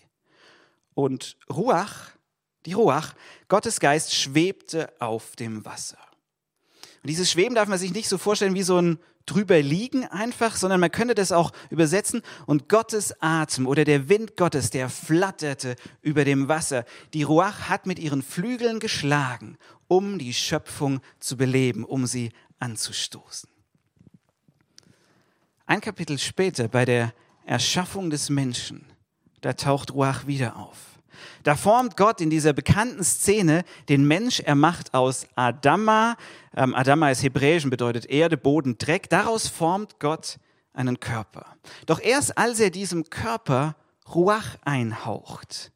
Und 0.95 1.37
Ruach, 1.49 2.11
die 2.67 2.73
Ruach, 2.73 3.15
Gottes 3.49 3.81
Geist 3.81 4.15
schwebte 4.15 4.93
auf 5.01 5.37
dem 5.37 5.65
Wasser. 5.65 5.99
Und 7.03 7.09
dieses 7.09 7.31
Schweben 7.31 7.55
darf 7.55 7.69
man 7.69 7.79
sich 7.79 7.93
nicht 7.93 8.09
so 8.09 8.19
vorstellen 8.19 8.55
wie 8.55 8.63
so 8.63 8.81
ein 8.81 8.99
drüberliegen 9.29 10.05
einfach, 10.05 10.57
sondern 10.57 10.81
man 10.81 10.91
könnte 10.91 11.15
das 11.15 11.33
auch 11.33 11.53
übersetzen 11.71 12.23
und 12.47 12.69
Gottes 12.69 13.15
Atem 13.21 13.67
oder 13.67 13.85
der 13.85 14.09
Wind 14.09 14.37
Gottes, 14.37 14.71
der 14.71 14.89
flatterte 14.89 15.77
über 16.03 16.25
dem 16.25 16.49
Wasser. 16.49 16.85
Die 17.13 17.23
Ruach 17.23 17.69
hat 17.69 17.87
mit 17.87 17.99
ihren 17.99 18.23
Flügeln 18.23 18.81
geschlagen, 18.81 19.59
um 19.87 20.19
die 20.19 20.35
Schöpfung 20.35 21.01
zu 21.21 21.37
beleben, 21.37 21.85
um 21.85 22.07
sie 22.07 22.33
anzustoßen. 22.59 23.51
Ein 25.67 25.81
Kapitel 25.81 26.19
später 26.19 26.69
bei 26.69 26.85
der 26.85 27.13
Erschaffung 27.45 28.11
des 28.11 28.31
Menschen, 28.31 28.87
da 29.43 29.53
taucht 29.53 29.93
Ruach 29.93 30.27
wieder 30.27 30.57
auf. 30.57 30.98
Da 31.43 31.57
formt 31.57 31.97
Gott 31.97 32.21
in 32.21 32.31
dieser 32.31 32.53
bekannten 32.53 33.05
Szene 33.05 33.65
den 33.89 34.07
Mensch, 34.07 34.41
er 34.41 34.55
macht 34.55 34.95
aus 34.95 35.27
Adama, 35.35 36.17
ähm, 36.57 36.75
Adama 36.75 37.11
ist 37.11 37.23
hebräisch 37.23 37.65
und 37.65 37.71
bedeutet 37.71 38.07
Erde, 38.07 38.37
Boden, 38.37 38.79
Dreck, 38.79 39.09
daraus 39.11 39.49
formt 39.49 39.99
Gott 40.01 40.39
einen 40.73 41.01
Körper. 41.01 41.47
Doch 41.87 42.01
erst 42.01 42.39
als 42.39 42.61
er 42.61 42.71
diesem 42.71 43.11
Körper 43.11 43.77
Ruach 44.15 44.57
einhaucht, 44.65 45.73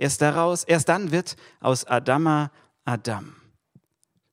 Erst 0.00 0.22
daraus, 0.22 0.64
erst 0.64 0.88
dann 0.88 1.10
wird 1.10 1.36
aus 1.60 1.84
Adama 1.84 2.50
Adam. 2.86 3.36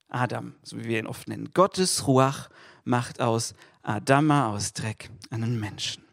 Adam, 0.08 0.56
so 0.64 0.78
wie 0.78 0.86
wir 0.86 1.00
ihn 1.00 1.08
oft 1.08 1.28
nennen. 1.28 1.50
Gottes 1.54 2.08
Ruach 2.08 2.48
macht 2.86 3.20
aus 3.20 3.54
Adama, 3.82 4.48
aus 4.48 4.72
Dreck, 4.72 5.10
einen 5.30 5.60
Menschen. 5.60 6.07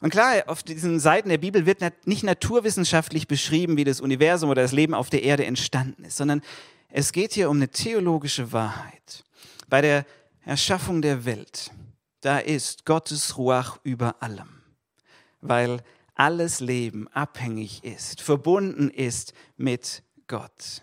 Und 0.00 0.10
klar, 0.10 0.44
auf 0.46 0.62
diesen 0.62 1.00
Seiten 1.00 1.28
der 1.28 1.38
Bibel 1.38 1.66
wird 1.66 1.80
nicht 2.06 2.22
naturwissenschaftlich 2.22 3.28
beschrieben, 3.28 3.76
wie 3.76 3.84
das 3.84 4.00
Universum 4.00 4.50
oder 4.50 4.62
das 4.62 4.72
Leben 4.72 4.94
auf 4.94 5.10
der 5.10 5.22
Erde 5.22 5.46
entstanden 5.46 6.04
ist, 6.04 6.16
sondern 6.16 6.42
es 6.88 7.12
geht 7.12 7.32
hier 7.32 7.50
um 7.50 7.56
eine 7.56 7.68
theologische 7.68 8.52
Wahrheit. 8.52 9.24
Bei 9.68 9.80
der 9.80 10.04
Erschaffung 10.44 11.02
der 11.02 11.24
Welt, 11.24 11.70
da 12.20 12.38
ist 12.38 12.84
Gottes 12.84 13.36
Ruach 13.36 13.78
über 13.82 14.22
allem, 14.22 14.62
weil 15.40 15.82
alles 16.14 16.60
Leben 16.60 17.08
abhängig 17.08 17.84
ist, 17.84 18.20
verbunden 18.20 18.90
ist 18.90 19.32
mit 19.56 20.02
Gott. 20.26 20.82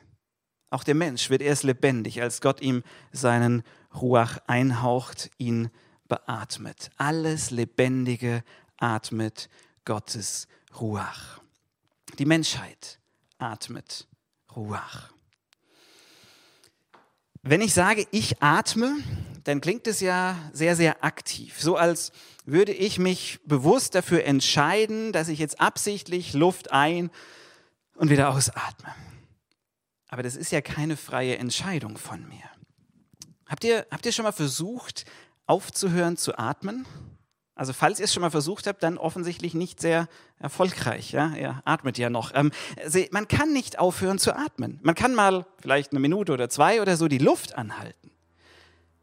Auch 0.70 0.84
der 0.84 0.96
Mensch 0.96 1.30
wird 1.30 1.42
erst 1.42 1.64
lebendig, 1.64 2.22
als 2.22 2.42
Gott 2.42 2.62
ihm 2.62 2.84
seinen 3.12 3.64
Ruach 3.94 4.40
einhaucht, 4.48 5.30
ihn 5.38 5.70
beatmet. 6.08 6.90
Alles 6.98 7.52
Lebendige 7.52 8.44
atmet 8.84 9.50
Gottes 9.86 10.48
Ruach. 10.80 11.40
Die 12.20 12.26
Menschheit 12.26 13.00
atmet 13.38 14.08
Ruach. 14.56 15.14
Wenn 17.42 17.62
ich 17.62 17.74
sage, 17.74 18.06
ich 18.12 18.42
atme, 18.44 18.96
dann 19.44 19.62
klingt 19.62 19.88
es 19.88 20.00
ja 20.00 20.38
sehr, 20.54 20.76
sehr 20.76 21.04
aktiv. 21.04 21.60
So 21.62 21.76
als 21.76 22.12
würde 22.46 22.74
ich 22.74 23.00
mich 23.00 23.40
bewusst 23.46 23.96
dafür 23.96 24.26
entscheiden, 24.26 25.12
dass 25.12 25.28
ich 25.28 25.40
jetzt 25.40 25.60
absichtlich 25.60 26.34
Luft 26.34 26.72
ein 26.72 27.10
und 27.96 28.10
wieder 28.10 28.30
ausatme. 28.30 28.94
Aber 30.08 30.24
das 30.24 30.36
ist 30.36 30.52
ja 30.52 30.62
keine 30.62 30.96
freie 30.96 31.38
Entscheidung 31.38 31.98
von 31.98 32.28
mir. 32.28 32.50
Habt 33.48 33.64
ihr, 33.64 33.88
habt 33.92 34.06
ihr 34.06 34.12
schon 34.12 34.24
mal 34.24 34.32
versucht, 34.32 35.06
aufzuhören 35.46 36.18
zu 36.18 36.38
atmen? 36.38 36.86
Also 37.56 37.72
falls 37.72 38.00
ihr 38.00 38.06
es 38.06 38.14
schon 38.14 38.22
mal 38.22 38.32
versucht 38.32 38.66
habt, 38.66 38.82
dann 38.82 38.98
offensichtlich 38.98 39.54
nicht 39.54 39.80
sehr 39.80 40.08
erfolgreich. 40.40 41.12
Ja? 41.12 41.36
Ihr 41.36 41.62
atmet 41.66 41.98
ja 41.98 42.10
noch. 42.10 42.32
Ähm, 42.34 42.52
man 43.12 43.28
kann 43.28 43.54
nicht 43.54 43.78
aufhören 43.78 44.18
zu 44.18 44.36
atmen. 44.36 44.80
Man 44.82 44.96
kann 44.96 45.14
mal 45.14 45.46
vielleicht 45.62 45.92
eine 45.92 46.00
Minute 46.00 46.34
oder 46.34 46.50
zwei 46.50 46.82
oder 46.82 46.98
so 46.98 47.08
die 47.08 47.20
Luft 47.20 47.56
anhalten, 47.56 48.12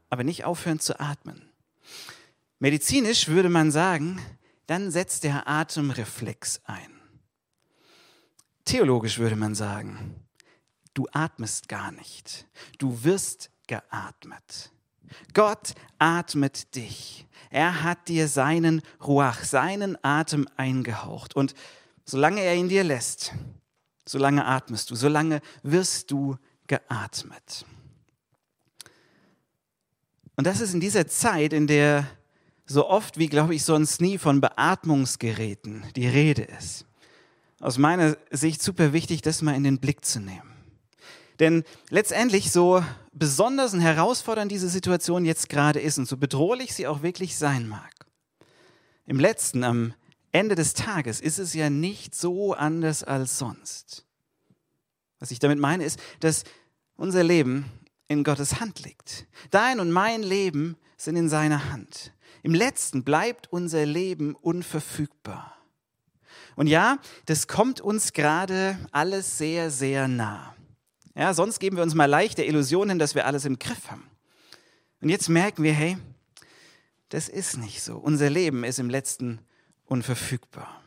aber 0.09 0.25
nicht 0.25 0.45
aufhören 0.45 0.80
zu 0.80 0.99
atmen. 0.99 1.49
Medizinisch 2.59 3.28
würde 3.28 3.49
man 3.49 3.71
sagen, 3.71 4.21
dann 4.66 4.90
setzt 4.90 5.25
der 5.25 5.49
Atemreflex 5.49 6.61
ein. 6.64 7.00
Theologisch 8.64 9.19
würde 9.19 9.37
man 9.37 9.54
sagen, 9.54 10.14
du 10.95 11.07
atmest 11.12 11.69
gar 11.69 11.90
nicht. 11.92 12.47
Du 12.78 13.02
wirst 13.04 13.50
geatmet. 13.66 14.71
Gott 15.35 15.75
atmet 15.99 16.75
dich. 16.75 17.26
Er 17.50 17.83
hat 17.83 18.09
dir 18.09 18.28
seinen 18.28 18.83
Ruach, 19.04 19.42
seinen 19.42 19.99
Atem 20.02 20.47
eingehaucht. 20.57 21.35
Und 21.35 21.54
solange 22.04 22.40
er 22.40 22.54
ihn 22.54 22.69
dir 22.69 22.85
lässt, 22.85 23.33
solange 24.07 24.45
atmest 24.47 24.90
du, 24.90 24.95
solange 24.95 25.40
wirst 25.62 26.11
du 26.11 26.37
geatmet. 26.66 27.66
Und 30.37 30.47
das 30.47 30.61
ist 30.61 30.75
in 30.75 30.80
dieser 30.80 31.07
Zeit, 31.07 31.52
in 31.52 31.66
der 31.66 32.07
so 32.64 32.88
oft 32.88 33.19
wie, 33.19 33.28
glaube 33.28 33.54
ich, 33.54 33.64
sonst 33.64 34.00
nie 34.00 34.16
von 34.16 34.40
Beatmungsgeräten 34.40 35.85
die 35.97 36.07
Rede 36.07 36.42
ist. 36.42 36.87
Aus 37.59 37.78
meiner 37.78 38.16
Sicht 38.30 38.62
super 38.62 38.92
wichtig, 38.92 39.23
das 39.23 39.42
mal 39.42 39.54
in 39.54 39.64
den 39.64 39.80
Blick 39.80 40.04
zu 40.04 40.21
nehmen. 40.21 40.50
Denn 41.40 41.64
letztendlich, 41.88 42.52
so 42.52 42.85
besonders 43.12 43.75
und 43.75 43.80
herausfordernd 43.80 44.52
diese 44.52 44.68
Situation 44.68 45.25
jetzt 45.25 45.49
gerade 45.49 45.80
ist 45.80 45.99
und 45.99 46.06
so 46.06 46.16
bedrohlich 46.16 46.75
sie 46.75 46.87
auch 46.87 47.02
wirklich 47.02 47.37
sein 47.37 47.66
mag, 47.66 47.90
im 49.06 49.18
letzten, 49.18 49.64
am 49.64 49.94
Ende 50.32 50.54
des 50.54 50.75
Tages 50.75 51.20
ist 51.20 51.38
es 51.38 51.54
ja 51.54 51.70
nicht 51.70 52.14
so 52.14 52.52
anders 52.52 53.02
als 53.02 53.38
sonst. 53.38 54.06
Was 55.18 55.32
ich 55.32 55.40
damit 55.40 55.59
meine, 55.59 55.85
ist, 55.85 55.99
dass 56.20 56.44
unser 56.97 57.25
Leben 57.25 57.64
in 58.06 58.23
Gottes 58.23 58.61
Hand 58.61 58.85
liegt. 58.85 59.26
Dein 59.50 59.80
und 59.80 59.90
mein 59.90 60.23
Leben 60.23 60.76
sind 60.97 61.16
in 61.16 61.28
seiner 61.28 61.73
Hand. 61.73 62.12
Im 62.42 62.54
letzten 62.54 63.02
bleibt 63.02 63.52
unser 63.52 63.85
Leben 63.85 64.35
unverfügbar. 64.35 65.56
Und 66.56 66.66
ja, 66.66 66.99
das 67.26 67.49
kommt 67.49 67.80
uns 67.80 68.12
gerade 68.12 68.78
alles 68.92 69.38
sehr, 69.38 69.70
sehr 69.70 70.06
nah. 70.09 70.54
Ja, 71.14 71.34
sonst 71.34 71.58
geben 71.58 71.76
wir 71.76 71.82
uns 71.82 71.94
mal 71.94 72.06
leicht 72.06 72.38
der 72.38 72.46
Illusion 72.46 72.88
hin, 72.88 72.98
dass 72.98 73.14
wir 73.14 73.26
alles 73.26 73.44
im 73.44 73.58
Griff 73.58 73.90
haben. 73.90 74.08
Und 75.00 75.08
jetzt 75.08 75.28
merken 75.28 75.62
wir, 75.62 75.72
hey, 75.72 75.98
das 77.08 77.28
ist 77.28 77.56
nicht 77.56 77.82
so. 77.82 77.96
Unser 77.96 78.30
Leben 78.30 78.64
ist 78.64 78.78
im 78.78 78.90
letzten 78.90 79.40
unverfügbar. 79.86 80.82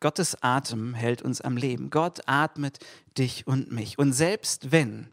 Gottes 0.00 0.42
Atem 0.42 0.94
hält 0.94 1.22
uns 1.22 1.40
am 1.40 1.56
Leben. 1.56 1.90
Gott 1.90 2.20
atmet 2.26 2.78
dich 3.18 3.46
und 3.46 3.72
mich. 3.72 3.98
Und 3.98 4.12
selbst 4.12 4.72
wenn 4.72 5.08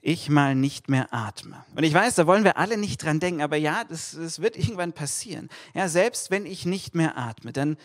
ich 0.00 0.28
mal 0.28 0.56
nicht 0.56 0.88
mehr 0.88 1.14
atme. 1.14 1.64
Und 1.76 1.84
ich 1.84 1.94
weiß, 1.94 2.16
da 2.16 2.26
wollen 2.26 2.42
wir 2.42 2.56
alle 2.56 2.76
nicht 2.76 3.04
dran 3.04 3.20
denken, 3.20 3.40
aber 3.40 3.56
ja, 3.56 3.84
das, 3.84 4.16
das 4.18 4.40
wird 4.40 4.56
irgendwann 4.56 4.92
passieren. 4.92 5.48
Ja, 5.74 5.88
selbst 5.88 6.32
wenn 6.32 6.44
ich 6.44 6.66
nicht 6.66 6.96
mehr 6.96 7.16
atme, 7.16 7.52
dann 7.52 7.76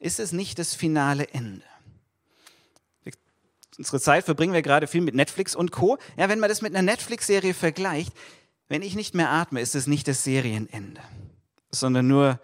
ist 0.00 0.18
es 0.18 0.32
nicht 0.32 0.58
das 0.58 0.74
finale 0.74 1.28
Ende 1.28 1.64
unsere 3.78 4.00
Zeit 4.00 4.24
verbringen 4.24 4.52
wir 4.52 4.62
gerade 4.62 4.86
viel 4.86 5.00
mit 5.00 5.14
Netflix 5.14 5.54
und 5.54 5.70
Co. 5.72 5.98
Ja, 6.16 6.28
wenn 6.28 6.40
man 6.40 6.48
das 6.48 6.62
mit 6.62 6.74
einer 6.74 6.82
Netflix-Serie 6.82 7.54
vergleicht, 7.54 8.12
wenn 8.68 8.82
ich 8.82 8.94
nicht 8.94 9.14
mehr 9.14 9.30
atme, 9.30 9.60
ist 9.60 9.74
es 9.74 9.86
nicht 9.86 10.08
das 10.08 10.24
Serienende, 10.24 11.00
sondern 11.70 12.06
nur 12.06 12.40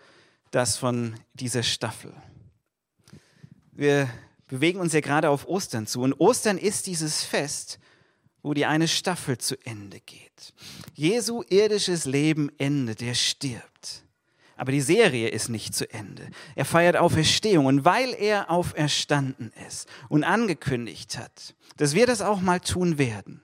das 0.51 0.77
von 0.77 1.15
dieser 1.35 1.63
Staffel. 1.63 2.13
Wir 3.73 4.11
bewegen 4.47 4.81
uns 4.81 4.93
ja 4.93 5.01
gerade 5.01 5.31
auf 5.31 5.47
Ostern 5.47 5.87
zu 5.87 6.03
und 6.03 6.15
Ostern 6.15 6.59
ist 6.59 6.87
dieses 6.87 7.23
Fest, 7.23 7.79
wo 8.43 8.55
die 8.55 8.67
eine 8.67 8.89
Staffel 8.89 9.39
zu 9.39 9.57
Ende 9.65 10.01
geht. 10.01 10.53
Jesu 10.95 11.43
irdisches 11.49 12.05
Leben 12.05 12.51
endet, 12.59 13.03
er 13.03 13.15
stirbt. 13.15 14.05
Aber 14.61 14.73
die 14.73 14.83
Serie 14.83 15.29
ist 15.29 15.49
nicht 15.49 15.75
zu 15.75 15.91
Ende. 15.91 16.29
Er 16.55 16.67
feiert 16.67 16.95
Auferstehung. 16.95 17.65
Und 17.65 17.87
weil 17.87 18.13
er 18.13 18.51
auferstanden 18.51 19.55
ist 19.67 19.89
und 20.11 20.23
angekündigt 20.23 21.17
hat, 21.17 21.55
dass 21.79 21.95
wir 21.95 22.07
das 22.07 22.21
auch 22.21 22.43
mal 22.43 22.61
tun 22.61 22.99
werden, 22.99 23.41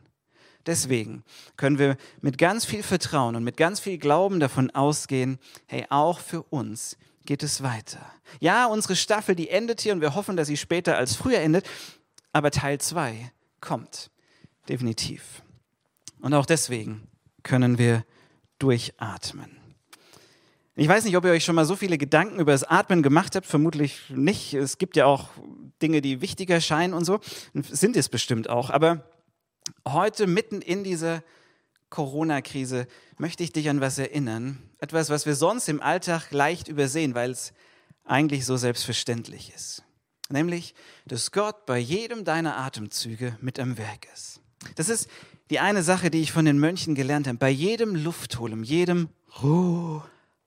deswegen 0.67 1.25
können 1.57 1.79
wir 1.79 1.97
mit 2.21 2.37
ganz 2.37 2.67
viel 2.67 2.83
Vertrauen 2.83 3.35
und 3.35 3.45
mit 3.45 3.57
ganz 3.57 3.81
viel 3.81 3.97
Glauben 3.97 4.41
davon 4.41 4.71
ausgehen, 4.73 5.39
hey, 5.65 5.87
auch 5.89 6.19
für 6.21 6.43
uns 6.43 6.99
geht 7.25 7.43
es 7.43 7.63
weiter. 7.63 8.05
Ja, 8.39 8.67
unsere 8.67 8.95
Staffel, 8.95 9.35
die 9.35 9.49
endet 9.49 9.81
hier 9.81 9.95
und 9.95 10.03
wir 10.03 10.15
hoffen, 10.15 10.37
dass 10.37 10.49
sie 10.49 10.59
später 10.59 10.99
als 10.99 11.17
früher 11.17 11.39
endet, 11.39 11.67
aber 12.35 12.51
Teil 12.51 12.79
2 12.79 13.33
kommt. 13.63 14.11
Definitiv. 14.69 15.43
Und 16.21 16.35
auch 16.35 16.45
deswegen 16.45 17.09
können 17.43 17.79
wir 17.79 18.05
durchatmen. 18.59 19.66
Ich 20.79 20.89
weiß 20.89 21.05
nicht, 21.05 21.17
ob 21.17 21.25
ihr 21.25 21.31
euch 21.31 21.43
schon 21.43 21.55
mal 21.55 21.65
so 21.65 21.75
viele 21.75 21.97
Gedanken 21.97 22.39
über 22.39 22.53
das 22.53 22.63
Atmen 22.63 23.03
gemacht 23.03 23.35
habt, 23.35 23.47
vermutlich 23.47 24.03
nicht. 24.11 24.53
Es 24.53 24.77
gibt 24.77 24.95
ja 24.95 25.07
auch 25.07 25.31
Dinge, 25.81 26.03
die 26.03 26.21
wichtiger 26.21 26.61
scheinen 26.61 26.93
und 26.93 27.07
so, 27.07 27.19
sind 27.55 27.97
es 27.97 28.11
bestimmt 28.11 28.51
auch. 28.51 28.69
Aber 28.69 29.03
heute, 29.89 30.27
mitten 30.27 30.61
in 30.61 30.85
dieser 30.85 31.23
Corona-Krise, 31.89 32.87
möchte 33.17 33.43
ich 33.43 33.55
dich 33.55 33.71
an 33.71 33.81
was 33.81 33.97
erinnern. 33.97 34.59
Etwas, 34.79 35.09
was 35.09 35.25
wir 35.25 35.35
sonst 35.35 35.67
im 35.71 35.81
Alltag 35.81 36.31
leicht 36.31 36.69
übersehen, 36.69 37.15
weil 37.15 37.31
es 37.31 37.55
eigentlich 38.05 38.45
so 38.45 38.59
selbstverständlich 38.59 39.55
ist. 39.55 39.83
Nämlich, 40.29 40.75
dass 41.07 41.33
Gott 41.33 41.65
bei 41.65 41.79
jedem 41.79 42.25
deiner 42.25 42.59
Atemzüge 42.59 43.39
mit 43.41 43.59
am 43.59 43.79
Werk 43.79 44.07
ist. 44.13 44.43
Das 44.75 44.91
ist 44.91 45.09
die 45.49 45.59
eine 45.59 45.83
Sache, 45.83 46.11
die 46.11 46.21
ich 46.21 46.33
von 46.33 46.45
den 46.45 46.59
Mönchen 46.59 46.95
gelernt 46.95 47.29
habe. 47.29 47.39
Bei 47.39 47.49
jedem 47.49 47.95
Luftholen, 47.95 48.63
jedem 48.63 49.09
Ruhe 49.43 50.03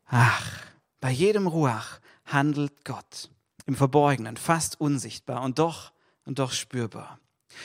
Ach, 0.09 0.63
bei 0.99 1.11
jedem 1.11 1.47
Ruach 1.47 1.99
handelt 2.25 2.83
Gott 2.83 3.29
im 3.65 3.75
Verborgenen, 3.75 4.37
fast 4.37 4.79
unsichtbar 4.81 5.43
und 5.43 5.59
doch 5.59 5.93
und 6.25 6.39
doch 6.39 6.51
spürbar. 6.51 7.19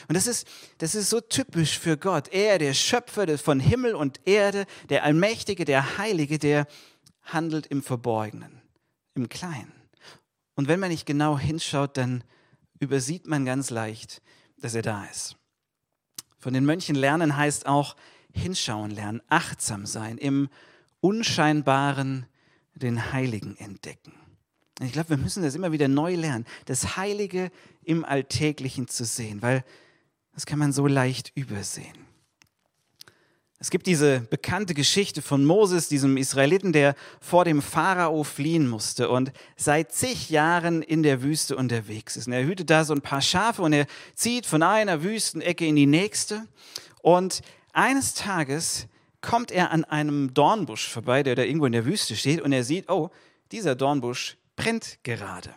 Und 0.07 0.15
das 0.15 0.27
ist, 0.27 0.47
das 0.79 0.95
ist 0.95 1.09
so 1.09 1.21
typisch 1.21 1.77
für 1.77 1.97
Gott. 1.97 2.29
Er, 2.29 2.57
der 2.59 2.73
Schöpfer 2.73 3.37
von 3.37 3.59
Himmel 3.59 3.95
und 3.95 4.19
Erde, 4.25 4.65
der 4.89 5.03
Allmächtige, 5.03 5.65
der 5.65 5.97
Heilige, 5.97 6.39
der 6.39 6.67
handelt 7.23 7.67
im 7.67 7.81
Verborgenen, 7.81 8.61
im 9.15 9.29
Kleinen. 9.29 9.71
Und 10.55 10.67
wenn 10.67 10.79
man 10.79 10.89
nicht 10.89 11.05
genau 11.05 11.37
hinschaut, 11.37 11.97
dann 11.97 12.23
übersieht 12.79 13.27
man 13.27 13.45
ganz 13.45 13.69
leicht, 13.69 14.21
dass 14.57 14.75
er 14.75 14.81
da 14.81 15.05
ist. 15.05 15.37
Von 16.39 16.53
den 16.53 16.65
Mönchen 16.65 16.95
lernen 16.95 17.35
heißt 17.35 17.65
auch 17.65 17.95
hinschauen 18.31 18.91
lernen, 18.91 19.21
achtsam 19.27 19.85
sein, 19.85 20.17
im 20.17 20.49
Unscheinbaren 20.99 22.25
den 22.75 23.13
Heiligen 23.13 23.57
entdecken. 23.57 24.13
Ich 24.81 24.91
glaube, 24.91 25.11
wir 25.11 25.17
müssen 25.17 25.41
das 25.41 25.55
immer 25.55 25.71
wieder 25.71 25.87
neu 25.87 26.15
lernen, 26.15 26.45
das 26.65 26.97
Heilige 26.97 27.49
im 27.83 28.03
Alltäglichen 28.03 28.87
zu 28.87 29.05
sehen, 29.05 29.41
weil 29.41 29.63
das 30.33 30.45
kann 30.45 30.59
man 30.59 30.73
so 30.73 30.85
leicht 30.85 31.31
übersehen. 31.35 32.05
Es 33.57 33.69
gibt 33.69 33.87
diese 33.87 34.19
bekannte 34.19 34.73
Geschichte 34.73 35.21
von 35.21 35.45
Moses, 35.45 35.87
diesem 35.87 36.17
Israeliten, 36.17 36.73
der 36.73 36.93
vor 37.21 37.45
dem 37.45 37.61
Pharao 37.61 38.25
fliehen 38.25 38.67
musste 38.67 39.09
und 39.09 39.31
seit 39.55 39.93
zig 39.93 40.29
Jahren 40.29 40.81
in 40.81 41.03
der 41.03 41.23
Wüste 41.23 41.55
unterwegs 41.55 42.17
ist. 42.17 42.27
Und 42.27 42.33
er 42.33 42.45
hütet 42.45 42.69
da 42.69 42.83
so 42.83 42.93
ein 42.93 43.01
paar 43.01 43.21
Schafe 43.21 43.61
und 43.61 43.71
er 43.71 43.87
zieht 44.13 44.45
von 44.45 44.61
einer 44.61 45.03
Wüstenecke 45.03 45.65
in 45.65 45.77
die 45.77 45.85
nächste. 45.85 46.45
Und 47.01 47.41
eines 47.71 48.13
Tages 48.13 48.87
kommt 49.25 49.51
er 49.51 49.71
an 49.71 49.83
einem 49.83 50.33
Dornbusch 50.33 50.87
vorbei, 50.87 51.23
der 51.23 51.35
da 51.35 51.43
irgendwo 51.43 51.65
in 51.65 51.73
der 51.73 51.85
Wüste 51.85 52.15
steht 52.15 52.41
und 52.41 52.51
er 52.51 52.63
sieht, 52.63 52.89
oh, 52.89 53.09
dieser 53.51 53.75
Dornbusch 53.75 54.37
brennt 54.55 54.99
gerade. 55.03 55.49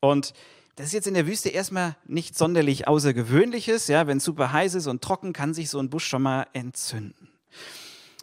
Und 0.00 0.32
das 0.76 0.86
ist 0.86 0.92
jetzt 0.92 1.06
in 1.08 1.14
der 1.14 1.26
Wüste 1.26 1.48
erstmal 1.48 1.96
nicht 2.06 2.38
sonderlich 2.38 2.86
Außergewöhnliches. 2.86 3.88
Ja, 3.88 4.06
wenn 4.06 4.18
es 4.18 4.24
super 4.24 4.52
heiß 4.52 4.74
ist 4.74 4.86
und 4.86 5.02
trocken, 5.02 5.32
kann 5.32 5.52
sich 5.52 5.70
so 5.70 5.80
ein 5.80 5.90
Busch 5.90 6.06
schon 6.06 6.22
mal 6.22 6.46
entzünden. 6.52 7.28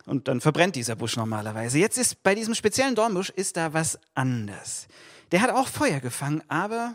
Und 0.06 0.30
dann 0.30 0.40
verbrennt 0.40 0.76
dieser 0.76 0.96
Busch 0.96 1.18
normalerweise. 1.18 1.80
Jetzt 1.80 1.98
ist 1.98 2.24
bei 2.24 2.34
diesem 2.34 2.56
speziellen 2.56 2.96
Dornbusch 2.96 3.30
ist 3.32 3.58
da 3.58 3.74
was 3.74 4.00
anders. 4.14 4.88
Der 5.32 5.42
hat 5.42 5.50
auch 5.50 5.68
Feuer 5.68 6.00
gefangen, 6.00 6.44
aber 6.48 6.94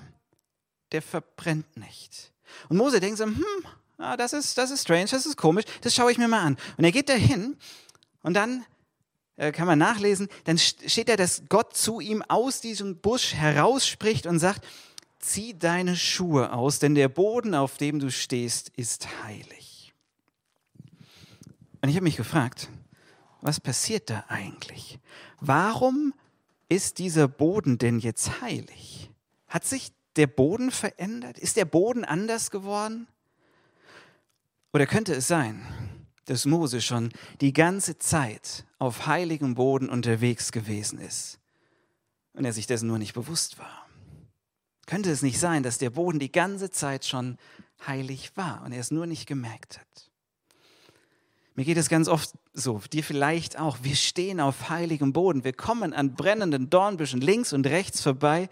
der 0.93 1.03
verbrennt 1.03 1.77
nicht. 1.77 2.33
Und 2.69 2.79
Mose 2.79 3.01
denkt 3.01 3.19
so, 3.19 3.25
hm, 3.25 3.45
ah, 3.99 4.17
das, 4.17 4.33
ist, 4.33 4.57
das 4.57 4.71
ist 4.71 4.83
strange, 4.83 5.07
das 5.11 5.27
ist 5.27 5.37
komisch, 5.37 5.65
das 5.83 5.95
schaue 5.95 6.13
ich 6.13 6.19
mir 6.19 6.29
mal 6.29 6.43
an. 6.43 6.57
Und 6.79 6.85
er 6.85 6.93
geht 6.93 7.09
dahin 7.09 7.57
und 8.23 8.35
dann 8.35 8.65
äh, 9.37 9.53
kann 9.53 9.67
man 9.67 9.79
nachlesen, 9.79 10.29
dann 10.45 10.59
steht 10.59 11.09
da, 11.09 11.17
dass 11.17 11.45
Gott 11.49 11.77
zu 11.77 12.01
ihm 12.01 12.23
aus 12.29 12.61
diesem 12.61 12.99
Busch 12.99 13.35
herausspricht 13.35 14.27
und 14.27 14.39
sagt, 14.39 14.67
zieh 15.19 15.59
deine 15.59 15.97
Schuhe 15.97 16.53
aus, 16.53 16.79
denn 16.79 16.95
der 16.95 17.09
Boden, 17.09 17.55
auf 17.55 17.77
dem 17.77 17.99
du 17.99 18.11
stehst, 18.11 18.71
ist 18.71 19.09
heilig. 19.25 19.95
Und 21.83 21.89
ich 21.89 21.97
habe 21.97 22.05
mich 22.05 22.17
gefragt, 22.17 22.69
was 23.41 23.61
passiert 23.61 24.11
da 24.11 24.25
eigentlich? 24.29 24.99
Warum 25.41 26.13
ist 26.69 26.99
dieser 26.99 27.27
Boden 27.27 27.79
denn 27.79 27.99
jetzt 27.99 28.43
heilig? 28.43 29.11
Hat 29.49 29.65
sich 29.65 29.93
der 30.17 30.27
Boden 30.27 30.71
verändert? 30.71 31.39
Ist 31.39 31.57
der 31.57 31.65
Boden 31.65 32.05
anders 32.05 32.51
geworden? 32.51 33.07
Oder 34.73 34.87
könnte 34.87 35.15
es 35.15 35.27
sein, 35.27 35.67
dass 36.31 36.47
Mose 36.47 36.81
schon 36.81 37.11
die 37.41 37.53
ganze 37.53 37.99
Zeit 37.99 38.65
auf 38.79 39.09
heiligem 39.09 39.57
Boden 39.57 39.89
unterwegs 39.89 40.53
gewesen 40.53 41.01
ist 41.01 41.41
und 42.35 42.45
er 42.45 42.53
sich 42.53 42.69
dessen 42.69 42.87
nur 42.87 42.99
nicht 43.01 43.15
bewusst 43.15 43.59
war. 43.59 43.89
Könnte 44.87 45.11
es 45.11 45.23
nicht 45.23 45.41
sein, 45.41 45.65
dass 45.65 45.79
der 45.79 45.91
Boden 45.91 46.21
die 46.21 46.31
ganze 46.31 46.71
Zeit 46.71 47.05
schon 47.05 47.37
heilig 47.85 48.31
war 48.37 48.63
und 48.65 48.71
er 48.71 48.79
es 48.79 48.93
nur 48.93 49.07
nicht 49.07 49.27
gemerkt 49.27 49.81
hat? 49.81 50.11
Mir 51.57 51.65
geht 51.65 51.79
es 51.79 51.89
ganz 51.89 52.07
oft 52.07 52.31
so, 52.53 52.81
dir 52.93 53.03
vielleicht 53.03 53.59
auch. 53.59 53.79
Wir 53.83 53.97
stehen 53.97 54.39
auf 54.39 54.69
heiligem 54.71 55.13
Boden, 55.13 55.43
wir 55.43 55.53
kommen 55.53 55.93
an 55.93 56.15
brennenden 56.15 56.71
Dornbüschen 56.71 57.21
links 57.21 57.53
und 57.53 57.67
rechts 57.67 58.03
vorbei 58.03 58.49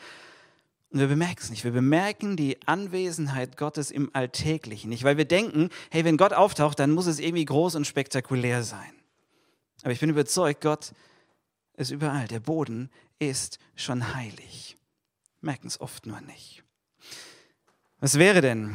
und 0.91 1.01
wir 1.01 1.09
bemerken 1.09 1.41
es 1.41 1.51
nicht. 1.51 1.65
Wir 1.65 1.73
bemerken 1.73 2.37
die 2.37 2.57
Anwesenheit 2.67 3.57
Gottes 3.59 3.91
im 3.91 4.11
Alltäglichen 4.15 4.89
nicht, 4.89 5.05
weil 5.05 5.19
wir 5.19 5.27
denken, 5.27 5.69
hey, 5.91 6.05
wenn 6.05 6.17
Gott 6.17 6.33
auftaucht, 6.33 6.79
dann 6.79 6.93
muss 6.93 7.07
es 7.07 7.19
irgendwie 7.19 7.45
groß 7.45 7.75
und 7.75 7.87
spektakulär 7.87 8.63
sein. 8.63 8.93
Aber 9.83 9.93
ich 9.93 10.01
bin 10.01 10.11
überzeugt, 10.11 10.63
Gott 10.63 10.93
ist 11.77 11.91
überall. 11.91 12.27
Der 12.27 12.41
Boden 12.41 12.91
ist 13.19 13.59
schon 13.77 14.15
heilig. 14.15 14.77
Merken 15.41 15.69
es 15.69 15.81
oft 15.81 16.07
nur 16.07 16.21
nicht. 16.23 16.65
Was 18.01 18.19
wäre 18.19 18.41
denn, 18.41 18.75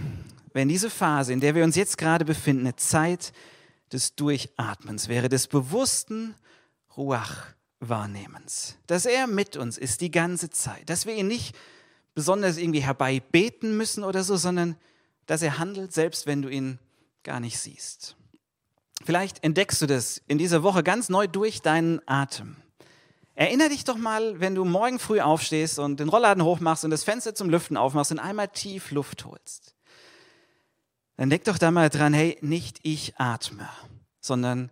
wenn 0.54 0.70
diese 0.70 0.90
Phase, 0.90 1.34
in 1.34 1.40
der 1.40 1.56
wir 1.56 1.64
uns 1.64 1.76
jetzt 1.76 1.98
gerade 1.98 2.26
befinden, 2.26 2.68
eine 2.68 2.76
Zeit 2.76 3.34
des 3.92 4.16
Durchatmens 4.16 5.08
wäre, 5.08 5.30
des 5.30 5.48
bewussten 5.48 6.36
Ruach-Wahrnehmens, 6.96 8.78
dass 8.86 9.06
er 9.06 9.28
mit 9.28 9.58
uns 9.58 9.78
ist 9.78 10.02
die 10.02 10.12
ganze 10.12 10.52
Zeit, 10.52 10.90
dass 10.90 11.06
wir 11.06 11.16
ihn 11.16 11.28
nicht 11.28 11.56
besonders 12.14 12.58
irgendwie 12.58 12.82
herbeibeten 12.82 13.78
müssen 13.78 14.04
oder 14.04 14.24
so, 14.24 14.36
sondern 14.36 14.78
dass 15.26 15.42
er 15.42 15.58
handelt, 15.58 15.94
selbst 15.94 16.28
wenn 16.28 16.42
du 16.42 16.50
ihn 16.50 16.80
gar 17.24 17.40
nicht 17.40 17.58
siehst. 17.58 18.16
Vielleicht 19.04 19.44
entdeckst 19.44 19.82
du 19.82 19.86
das 19.86 20.22
in 20.28 20.38
dieser 20.38 20.64
Woche 20.64 20.84
ganz 20.84 21.10
neu 21.10 21.28
durch 21.28 21.62
deinen 21.62 22.02
Atem. 22.08 22.56
Erinner 23.36 23.70
dich 23.70 23.84
doch 23.84 23.98
mal, 23.98 24.40
wenn 24.40 24.54
du 24.54 24.64
morgen 24.64 25.00
früh 25.00 25.20
aufstehst 25.20 25.80
und 25.80 26.00
den 26.00 26.10
Rollladen 26.10 26.44
hochmachst 26.44 26.86
und 26.86 26.92
das 26.92 27.04
Fenster 27.04 27.34
zum 27.34 27.50
Lüften 27.50 27.78
aufmachst 27.78 28.12
und 28.12 28.20
einmal 28.20 28.48
tief 28.50 28.92
Luft 28.92 29.26
holst. 29.26 29.76
Dann 31.18 31.30
denk 31.30 31.44
doch 31.46 31.58
da 31.58 31.72
mal 31.72 31.90
dran, 31.90 32.14
hey, 32.14 32.38
nicht 32.42 32.80
ich 32.84 33.16
atme, 33.18 33.68
sondern 34.20 34.72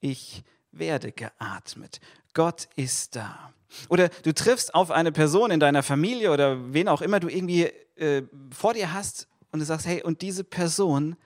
ich 0.00 0.42
werde 0.72 1.12
geatmet. 1.12 2.00
Gott 2.34 2.68
ist 2.76 3.16
da. 3.16 3.52
Oder 3.88 4.08
du 4.08 4.32
triffst 4.32 4.74
auf 4.74 4.90
eine 4.90 5.12
Person 5.12 5.50
in 5.50 5.60
deiner 5.60 5.82
Familie 5.82 6.32
oder 6.32 6.72
wen 6.72 6.88
auch 6.88 7.02
immer 7.02 7.20
du 7.20 7.28
irgendwie 7.28 7.64
äh, 7.96 8.22
vor 8.50 8.74
dir 8.74 8.92
hast 8.92 9.28
und 9.52 9.60
du 9.60 9.64
sagst, 9.64 9.86
hey, 9.86 10.02
und 10.02 10.22
diese 10.22 10.44
Person, 10.44 11.16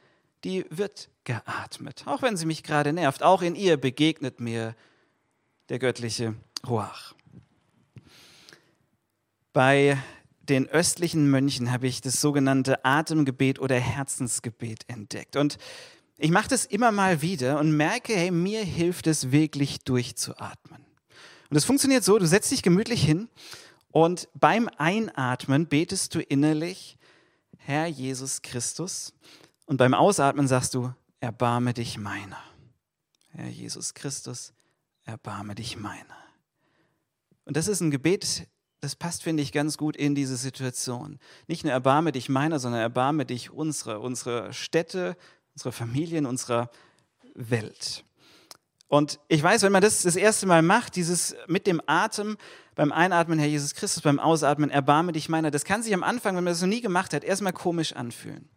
die 0.44 0.64
wird 0.70 1.08
geatmet. 1.24 2.04
Auch 2.06 2.22
wenn 2.22 2.36
sie 2.36 2.46
mich 2.46 2.62
gerade 2.62 2.92
nervt, 2.92 3.22
auch 3.22 3.42
in 3.42 3.54
ihr 3.54 3.76
begegnet 3.76 4.40
mir 4.40 4.74
der 5.68 5.78
göttliche 5.78 6.34
Ruach. 6.66 7.14
Bei 9.52 9.98
den 10.42 10.68
östlichen 10.68 11.30
Mönchen 11.30 11.72
habe 11.72 11.86
ich 11.86 12.00
das 12.00 12.20
sogenannte 12.20 12.84
Atemgebet 12.84 13.58
oder 13.58 13.76
Herzensgebet 13.76 14.84
entdeckt. 14.88 15.36
Und 15.36 15.56
ich 16.18 16.30
mache 16.30 16.48
das 16.48 16.66
immer 16.66 16.92
mal 16.92 17.22
wieder 17.22 17.58
und 17.58 17.76
merke, 17.76 18.14
hey, 18.14 18.30
mir 18.30 18.62
hilft 18.62 19.06
es 19.06 19.32
wirklich 19.32 19.80
durchzuatmen. 19.80 20.84
Und 21.54 21.58
es 21.58 21.66
funktioniert 21.66 22.02
so, 22.02 22.18
du 22.18 22.26
setzt 22.26 22.50
dich 22.50 22.64
gemütlich 22.64 23.00
hin 23.04 23.28
und 23.92 24.28
beim 24.34 24.68
Einatmen 24.76 25.68
betest 25.68 26.12
du 26.16 26.20
innerlich, 26.20 26.98
Herr 27.58 27.86
Jesus 27.86 28.42
Christus. 28.42 29.12
Und 29.64 29.76
beim 29.76 29.94
Ausatmen 29.94 30.48
sagst 30.48 30.74
du, 30.74 30.92
erbarme 31.20 31.72
dich 31.72 31.96
meiner. 31.96 32.42
Herr 33.28 33.46
Jesus 33.46 33.94
Christus, 33.94 34.52
erbarme 35.04 35.54
dich 35.54 35.76
meiner. 35.76 36.16
Und 37.44 37.56
das 37.56 37.68
ist 37.68 37.78
ein 37.78 37.92
Gebet, 37.92 38.48
das 38.80 38.96
passt, 38.96 39.22
finde 39.22 39.44
ich, 39.44 39.52
ganz 39.52 39.78
gut 39.78 39.94
in 39.94 40.16
diese 40.16 40.36
Situation. 40.36 41.20
Nicht 41.46 41.62
nur 41.62 41.72
erbarme 41.72 42.10
dich 42.10 42.28
meiner, 42.28 42.58
sondern 42.58 42.80
erbarme 42.80 43.26
dich 43.26 43.52
unserer, 43.52 44.00
unsere 44.00 44.52
Städte, 44.52 45.16
unserer 45.52 45.70
Familien, 45.70 46.26
unserer 46.26 46.68
Welt. 47.36 48.04
Und 48.94 49.18
ich 49.26 49.42
weiß, 49.42 49.62
wenn 49.62 49.72
man 49.72 49.82
das 49.82 50.02
das 50.02 50.14
erste 50.14 50.46
Mal 50.46 50.62
macht, 50.62 50.94
dieses 50.94 51.34
mit 51.48 51.66
dem 51.66 51.82
Atem, 51.84 52.36
beim 52.76 52.92
Einatmen, 52.92 53.40
Herr 53.40 53.48
Jesus 53.48 53.74
Christus, 53.74 54.04
beim 54.04 54.20
Ausatmen, 54.20 54.70
erbarme 54.70 55.10
dich 55.10 55.28
meiner, 55.28 55.50
das 55.50 55.64
kann 55.64 55.82
sich 55.82 55.92
am 55.94 56.04
Anfang, 56.04 56.36
wenn 56.36 56.44
man 56.44 56.52
das 56.52 56.60
noch 56.60 56.68
nie 56.68 56.80
gemacht 56.80 57.12
hat, 57.12 57.24
erstmal 57.24 57.52
komisch 57.52 57.94
anfühlen. 57.94 58.48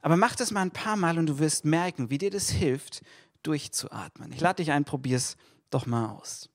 Aber 0.00 0.16
mach 0.16 0.36
das 0.36 0.52
mal 0.52 0.62
ein 0.62 0.70
paar 0.70 0.94
Mal 0.94 1.18
und 1.18 1.26
du 1.26 1.40
wirst 1.40 1.64
merken, 1.64 2.08
wie 2.08 2.18
dir 2.18 2.30
das 2.30 2.50
hilft, 2.50 3.02
durchzuatmen. 3.42 4.30
Ich 4.30 4.40
lade 4.40 4.62
dich 4.62 4.70
ein, 4.70 4.84
probier 4.84 5.16
es 5.16 5.36
doch 5.70 5.86
mal 5.86 6.10
aus. 6.10 6.50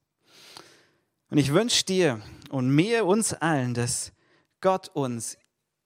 Und 1.29 1.39
ich 1.39 1.51
wünsche 1.53 1.83
dir 1.83 2.21
und 2.51 2.73
mir, 2.73 3.05
uns 3.05 3.33
allen, 3.33 3.73
dass 3.73 4.13
Gott 4.61 4.87
uns 4.87 5.37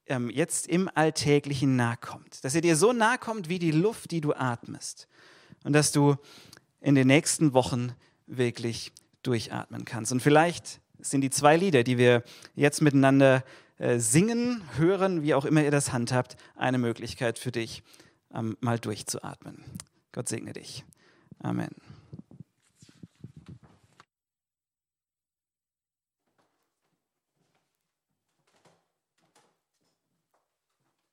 ähm, 0.05 0.29
jetzt 0.29 0.67
im 0.67 0.87
Alltäglichen 0.93 1.77
nahe 1.77 1.97
kommt. 1.97 2.43
Dass 2.43 2.53
er 2.53 2.61
dir 2.61 2.75
so 2.75 2.93
nahe 2.93 3.17
kommt 3.17 3.49
wie 3.49 3.57
die 3.57 3.71
Luft, 3.71 4.11
die 4.11 4.21
du 4.21 4.35
atmest. 4.35 5.07
Und 5.63 5.73
dass 5.73 5.91
du 5.91 6.17
in 6.81 6.95
den 6.95 7.07
nächsten 7.07 7.53
Wochen 7.53 7.93
wirklich 8.25 8.91
durchatmen 9.23 9.85
kannst. 9.85 10.11
Und 10.11 10.21
vielleicht 10.21 10.79
sind 10.99 11.21
die 11.21 11.29
zwei 11.29 11.57
Lieder, 11.57 11.83
die 11.83 11.97
wir 11.97 12.23
jetzt 12.55 12.81
miteinander 12.81 13.43
äh, 13.77 13.99
singen, 13.99 14.61
hören, 14.77 15.21
wie 15.23 15.33
auch 15.33 15.45
immer 15.45 15.63
ihr 15.63 15.71
das 15.71 15.93
handhabt, 15.93 16.37
eine 16.55 16.77
Möglichkeit 16.77 17.39
für 17.39 17.51
dich, 17.51 17.83
ähm, 18.33 18.57
mal 18.59 18.79
durchzuatmen. 18.79 19.63
Gott 20.11 20.27
segne 20.27 20.53
dich. 20.53 20.83
Amen. 21.39 21.96